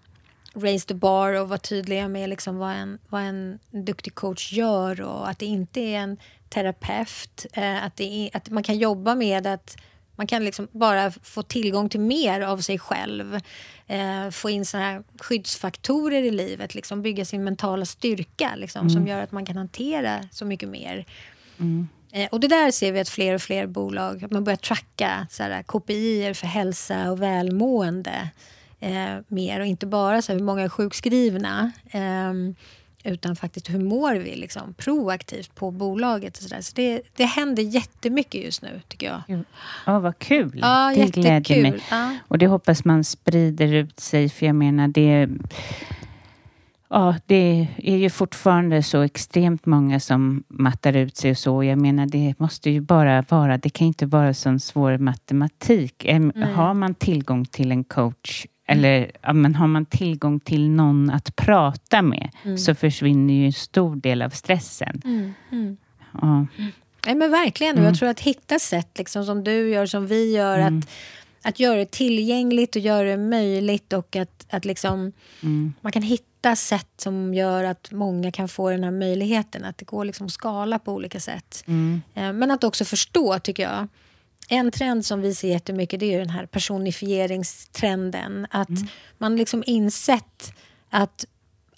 [0.54, 5.00] raise the bar och vara tydliga med liksom vad, en, vad en duktig coach gör
[5.00, 6.16] och att det inte är en
[6.48, 7.46] terapeut.
[7.52, 9.76] Eh, att, är, att man kan jobba med att
[10.20, 13.40] man kan liksom bara få tillgång till mer av sig själv.
[13.86, 19.06] Eh, få in såna här skyddsfaktorer i livet, liksom bygga sin mentala styrka liksom, som
[19.06, 21.06] gör att man kan hantera så mycket mer.
[22.12, 25.26] Eh, och det där ser vi att fler och fler bolag, att man börjar tracka
[25.30, 28.30] så här, KPI för hälsa och välmående
[28.80, 31.72] eh, mer och inte bara så här, hur många är sjukskrivna.
[33.04, 36.36] Utan faktiskt hur mår vi liksom, proaktivt på bolaget.
[36.36, 36.60] Och så där.
[36.60, 39.42] så det, det händer jättemycket just nu, tycker jag.
[39.86, 40.58] Ja, vad kul.
[40.62, 41.62] Ja, det gläder jättekul.
[41.62, 41.80] mig.
[41.90, 42.16] Ja.
[42.28, 45.28] Och det hoppas man sprider ut sig, för jag menar det...
[46.92, 51.64] Ja, det är ju fortfarande så extremt många som mattar ut sig och så.
[51.64, 53.58] Jag menar, det måste ju bara vara...
[53.58, 56.04] Det kan inte vara sån svår matematik.
[56.04, 61.10] Em, Har man tillgång till en coach eller ja, men har man tillgång till någon
[61.10, 65.02] att prata med så försvinner ju en stor del av stressen.
[65.04, 65.76] Mm, mm.
[66.20, 66.46] Ja.
[67.06, 67.78] Nej, men verkligen.
[67.78, 70.58] Och Jag tror att hitta sätt liksom, som du gör, som vi gör.
[70.58, 70.88] Att,
[71.42, 73.92] att göra det tillgängligt och göra det möjligt.
[73.92, 75.12] Och att, att liksom,
[75.80, 79.64] man kan hitta sätt som gör att många kan få den här möjligheten.
[79.64, 81.64] Att det går liksom att skala på olika sätt.
[82.14, 83.88] Eh, Men att också förstå, tycker jag.
[84.52, 88.46] En trend som vi ser jättemycket det är den här personifieringstrenden.
[88.50, 88.68] Att
[89.18, 90.52] man liksom insett
[90.90, 91.26] att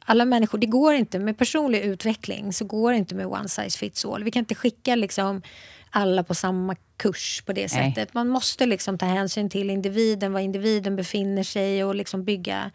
[0.05, 3.79] alla människor, det går inte med personlig utveckling så går det inte med one size
[3.79, 4.25] fits all.
[4.25, 5.43] Vi kan inte skicka liksom
[5.91, 7.69] alla på samma kurs på det Nej.
[7.69, 8.15] sättet.
[8.15, 12.71] Man måste liksom ta hänsyn till individen, var individen befinner sig och liksom bygga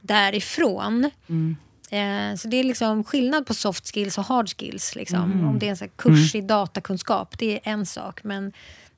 [0.00, 1.10] därifrån.
[1.90, 4.96] Eh, så det är liksom skillnad på soft skills och hard skills.
[4.96, 5.48] Liksom.
[5.48, 8.24] Om det är en kurs i datakunskap, det är en sak.
[8.24, 8.52] Men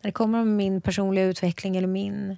[0.04, 2.36] när det kommer om min personliga utveckling eller min,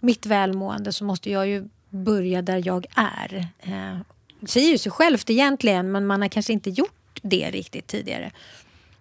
[0.00, 3.48] mitt välmående så måste jag ju börja där jag är.
[3.60, 3.98] Eh,
[4.40, 8.30] det säger ju sig självt egentligen, men man har kanske inte gjort det riktigt tidigare.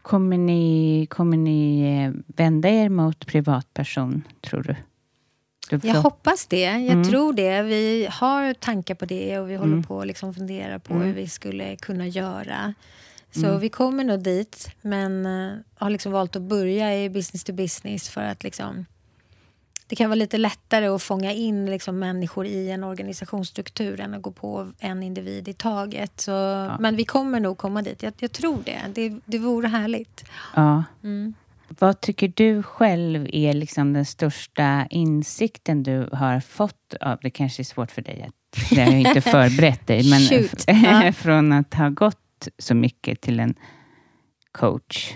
[0.02, 4.76] Kommer ni, kommer ni eh, vända er mot privatperson, tror du?
[5.88, 6.80] Jag hoppas det.
[6.80, 7.62] Jag tror det.
[7.62, 11.28] Vi har tankar på det och vi håller på att liksom fundera på hur vi
[11.28, 12.74] skulle kunna göra.
[13.32, 17.54] Så vi kommer nog dit, men eh, har liksom valt att börja i business to
[17.54, 18.86] business för att liksom,
[19.88, 24.22] det kan vara lite lättare att fånga in liksom människor i en organisationsstruktur än att
[24.22, 26.22] gå på en individ i taget.
[26.22, 26.32] Så,
[26.80, 28.04] Men vi kommer nog komma dit.
[28.04, 28.80] Jag, jag tror det.
[28.94, 29.20] det.
[29.26, 30.26] Det vore härligt.
[30.56, 30.84] Ja.
[31.04, 31.34] Mm.
[31.70, 37.62] Vad tycker du själv är liksom den största insikten du har fått av, det kanske
[37.62, 40.22] är svårt för dig, att, jag har ju inte förberett dig, men.
[40.84, 41.14] Ja.
[41.14, 42.27] från att ha gått
[42.58, 43.56] så mycket till en
[44.52, 45.14] coach?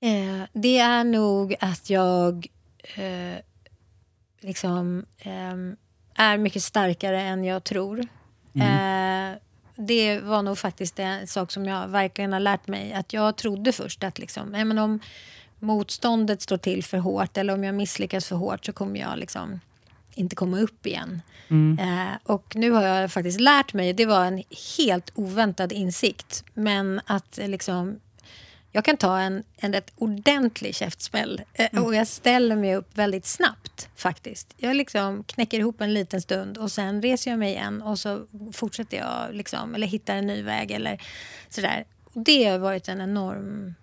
[0.00, 2.46] Eh, det är nog att jag
[2.96, 3.38] eh,
[4.40, 5.76] liksom ehm,
[6.14, 8.00] är mycket starkare än jag tror.
[8.54, 9.38] Eh,
[9.76, 12.92] det var nog faktiskt en sak som jag verkligen har lärt mig.
[12.92, 15.00] Att jag trodde först att liksom, men om
[15.58, 19.60] motståndet står till för hårt eller om jag misslyckas för hårt så kommer jag liksom
[20.16, 21.22] inte komma upp igen.
[21.78, 24.42] Eh, och nu har jag faktiskt lärt mig, det var en
[24.78, 28.00] helt oväntad insikt, men att eh, liksom
[28.72, 33.26] jag kan ta en, en rätt ordentlig käftsmäll eh, och jag ställer mig upp väldigt
[33.26, 34.54] snabbt faktiskt.
[34.56, 38.26] Jag liksom knäcker ihop en liten stund och sen reser jag mig igen och så
[38.52, 41.02] fortsätter jag liksom, eller hittar en ny väg eller
[41.48, 41.84] sådär.
[42.04, 43.74] Och det har varit en enorm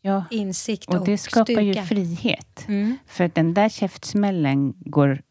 [0.00, 1.80] Ja, insikt och, och det skapar styrka.
[1.80, 2.64] ju frihet.
[2.68, 2.98] Mm.
[3.06, 5.22] För att den där käftsmällen går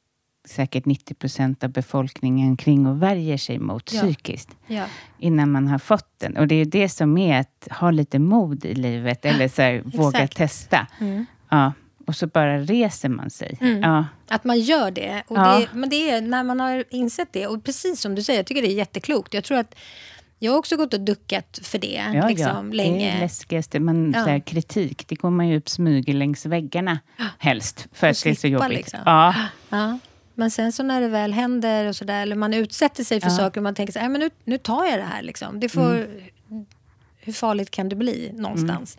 [0.48, 4.02] säkert 90 procent av befolkningen kring och värjer sig mot Ja.
[4.02, 4.50] psykiskt.
[4.68, 4.86] Ja.
[5.20, 6.38] innan man har fått den.
[6.38, 9.82] Och det är det som är att ha lite mod i livet, eller så här,
[9.86, 10.88] våga testa.
[11.00, 11.26] Mm.
[11.50, 11.74] Ja,
[12.08, 13.58] och så bara reser man sig.
[13.82, 15.24] Ja, Att man gör det.
[15.28, 17.48] Och det men det är när man har insett det.
[17.48, 19.34] Och precis som du säger, jag tycker det är jätteklokt.
[19.34, 19.76] Jag tror att
[20.40, 22.62] jag har också gått och duckat för det ja, liksom, ja.
[22.62, 23.14] det är länge.
[23.14, 23.80] det läskigaste.
[23.80, 24.20] Man, Ja.
[24.26, 27.00] här, kritik, det går man ju upp smyger längs väggarna
[27.38, 27.88] helst.
[27.92, 28.70] För att det är så jobbigt.
[28.78, 29.00] liksom.
[29.06, 29.36] Ja.
[30.40, 33.36] Men sen så när det väl händer och sådär, eller man utsätter sig för Ja.
[33.38, 35.22] saker och man tänker så här, "Nej, men nu, nu tar jag det här.
[35.22, 35.60] Liksom.
[35.60, 35.94] Det får,
[36.50, 36.66] Mm.
[37.20, 38.98] Hur farligt kan det bli någonstans?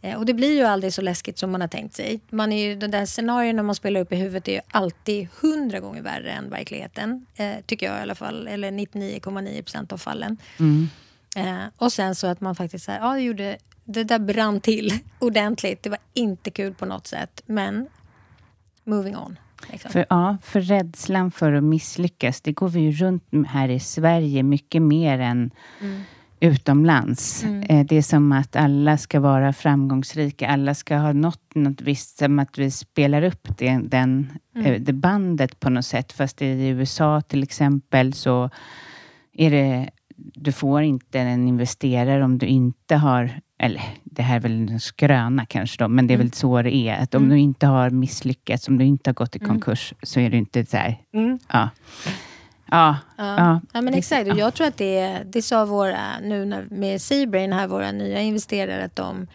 [0.00, 2.20] Eh, och det blir ju aldrig så läskigt som man har tänkt sig.
[2.30, 5.80] Man är ju, den där scenarierna man spelar upp i huvudet är ju alltid hundra
[5.80, 7.26] gånger värre än verkligheten.
[7.36, 8.48] Eh, tycker jag i alla fall.
[8.48, 10.36] Eller 99,9 procent av fallen.
[10.58, 10.88] Mm.
[11.36, 14.98] Eh, och sen så att man faktiskt så här, ja, gjorde, det där brann till
[15.18, 15.82] ordentligt.
[15.82, 17.42] Det var inte kul på något sätt.
[17.46, 17.88] Men
[18.84, 19.38] moving on.
[19.72, 19.90] Liksom.
[19.90, 24.42] för, ja, för rädslan för att misslyckas, det går vi ju runt här i Sverige
[24.42, 25.50] mycket mer än
[25.80, 26.00] Mm.
[26.40, 27.44] utomlands.
[27.44, 32.18] Eh, Det är som att alla ska vara framgångsrika, alla ska ha nått något visst,
[32.18, 34.32] som att vi spelar upp det, den,
[34.64, 36.12] eh, det bandet på något sätt.
[36.12, 38.50] Fast i USA till exempel så
[39.32, 44.40] är det, du får inte en investerare om du inte har, eller det här är
[44.40, 47.02] väl en skröna kanske då, men det är väl så det är.
[47.02, 50.30] Att om du inte har misslyckats, om du inte har gått i konkurs, så är
[50.30, 51.38] du inte så här, ja.
[51.48, 51.68] Ja,
[52.70, 53.60] Ja, ja.
[53.72, 54.30] ja men exakt.
[54.30, 58.20] Och jag tror att det, det sa våra, nu när, med Seabrain här, våra nya
[58.20, 59.26] investerare, att de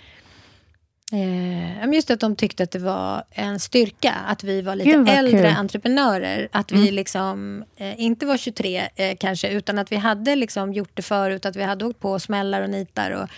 [1.13, 5.41] Eh, just att de tyckte att det var en styrka att vi var lite äldre
[5.41, 5.57] kul.
[5.57, 6.49] entreprenörer.
[6.51, 10.91] Att vi liksom eh, inte var 23 eh, kanske, utan att vi hade liksom gjort
[10.93, 11.45] det förut.
[11.45, 13.11] Att vi hade åkt på smällar och nitar.
[13.11, 13.29] Och,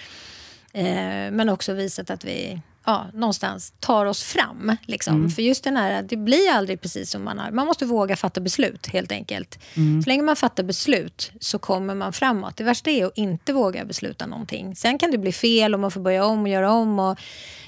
[1.31, 4.77] men också visat att vi ja, någonstans tar oss fram.
[4.85, 5.29] Liksom.
[5.29, 7.51] För just den här, det blir aldrig precis som man har.
[7.51, 9.59] Man måste våga fatta beslut helt enkelt.
[10.03, 12.57] Så länge man fattar beslut så kommer man framåt.
[12.57, 14.75] Det värsta är att inte våga besluta någonting.
[14.75, 16.99] Sen kan det bli fel och man får börja om och göra om.
[16.99, 17.19] och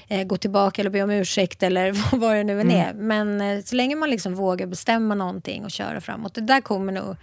[0.08, 2.92] eh, gå tillbaka eller be om ursäkt eller vad det nu än är.
[2.92, 6.34] Men eh, så länge man liksom vågar bestämma någonting och köra framåt.
[6.34, 7.16] Det där kommer nog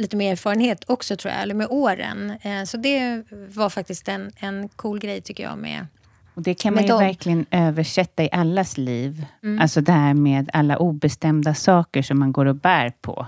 [0.00, 2.30] lite mer erfarenhet också tror jag, eller med åren.
[2.42, 3.22] Eh, så det
[3.54, 5.86] var faktiskt en, en cool grej tycker jag med
[6.34, 9.26] Och det kan man ju verkligen översätta i allas liv.
[9.42, 9.60] Mm.
[9.60, 13.26] Alltså det här med alla obestämda saker som man går och bär på.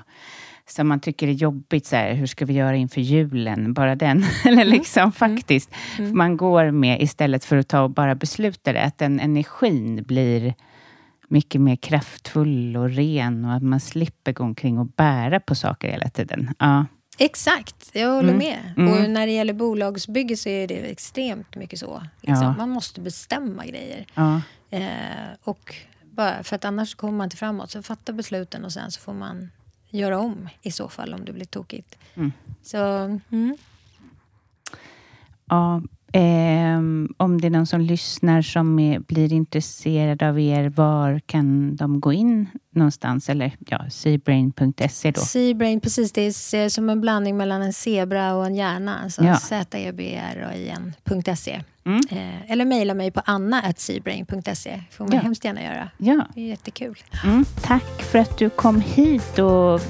[0.66, 3.75] Som man tycker är jobbigt, så här, hur ska vi göra inför julen?
[3.75, 4.25] Bara den.
[4.45, 5.70] Eller liksom faktiskt.
[5.99, 8.83] Man går med istället för att ta och bara besluta det.
[8.83, 10.55] Att den energin blir
[11.33, 15.89] mycket mer kraftfull och ren och att man slipper gå omkring och bära på saker
[15.91, 16.55] hela tiden.
[16.59, 16.87] Ja.
[17.18, 18.39] Exakt, jag håller Mm.
[18.39, 18.74] med.
[18.76, 18.93] Mm.
[18.93, 22.03] Och när det gäller bolagsbygge så är det extremt mycket så.
[22.20, 22.45] Liksom.
[22.47, 22.55] Ja.
[22.59, 24.07] Man måste bestämma grejer.
[24.14, 24.41] Ja.
[24.70, 24.83] Eh,
[25.43, 25.74] och
[26.11, 27.70] bara, för att annars kommer man inte framåt.
[27.70, 29.51] Så fatta besluten och sen så får man
[29.91, 31.99] göra om i så fall om det blir tokigt.
[32.14, 32.33] Mm.
[32.62, 32.78] Så,
[33.30, 33.57] mm.
[35.49, 35.83] Ja,
[36.13, 41.77] ehm, om det är någon som lyssnar som är, blir intresserad av er, var kan
[41.77, 43.29] de gå in någonstans?
[43.29, 45.21] Eller ja, seabrain.se då.
[45.21, 46.13] Seabrain, precis.
[46.13, 48.99] Det är eh, som en blandning mellan en zebra och en hjärna.
[49.03, 49.37] Alltså Ja.
[49.37, 51.61] Z-E-B-R-A-I-N.se.
[51.85, 52.01] Mm.
[52.11, 54.80] Eh, eller mejla mig på anna.seabrain.se.
[54.91, 55.20] får man Ja.
[55.20, 55.89] hemskt gärna göra.
[55.99, 56.26] Ja.
[56.35, 56.99] Det är jättekul.
[57.24, 59.80] Mm, tack för att du kom hit och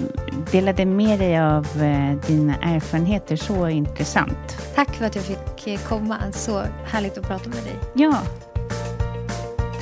[0.53, 3.37] delade med dig av eh, dina erfarenheter.
[3.37, 4.59] Så intressant.
[4.75, 6.17] Tack för att jag fick eh, komma.
[6.33, 7.77] Så härligt att prata med dig.
[7.95, 8.19] Ja.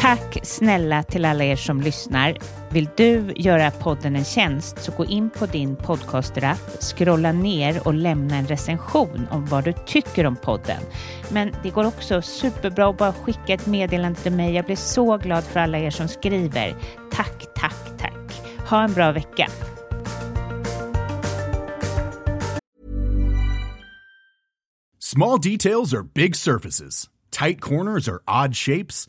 [0.00, 2.36] Tack snälla till alla er som lyssnar.
[2.70, 7.94] Vill du göra podden en tjänst så gå in på din podcasterapp, scrolla ner och
[7.94, 10.82] lämna en recension om vad du tycker om podden.
[11.32, 14.54] Men det går också superbra att bara skicka ett meddelande till mig.
[14.54, 16.74] Jag blir så glad för alla er som skriver.
[17.12, 18.42] Tack, tack, tack.
[18.68, 19.48] Ha en bra vecka.
[24.98, 27.08] Small details are big surfaces.
[27.30, 29.08] Tight corners are odd shapes.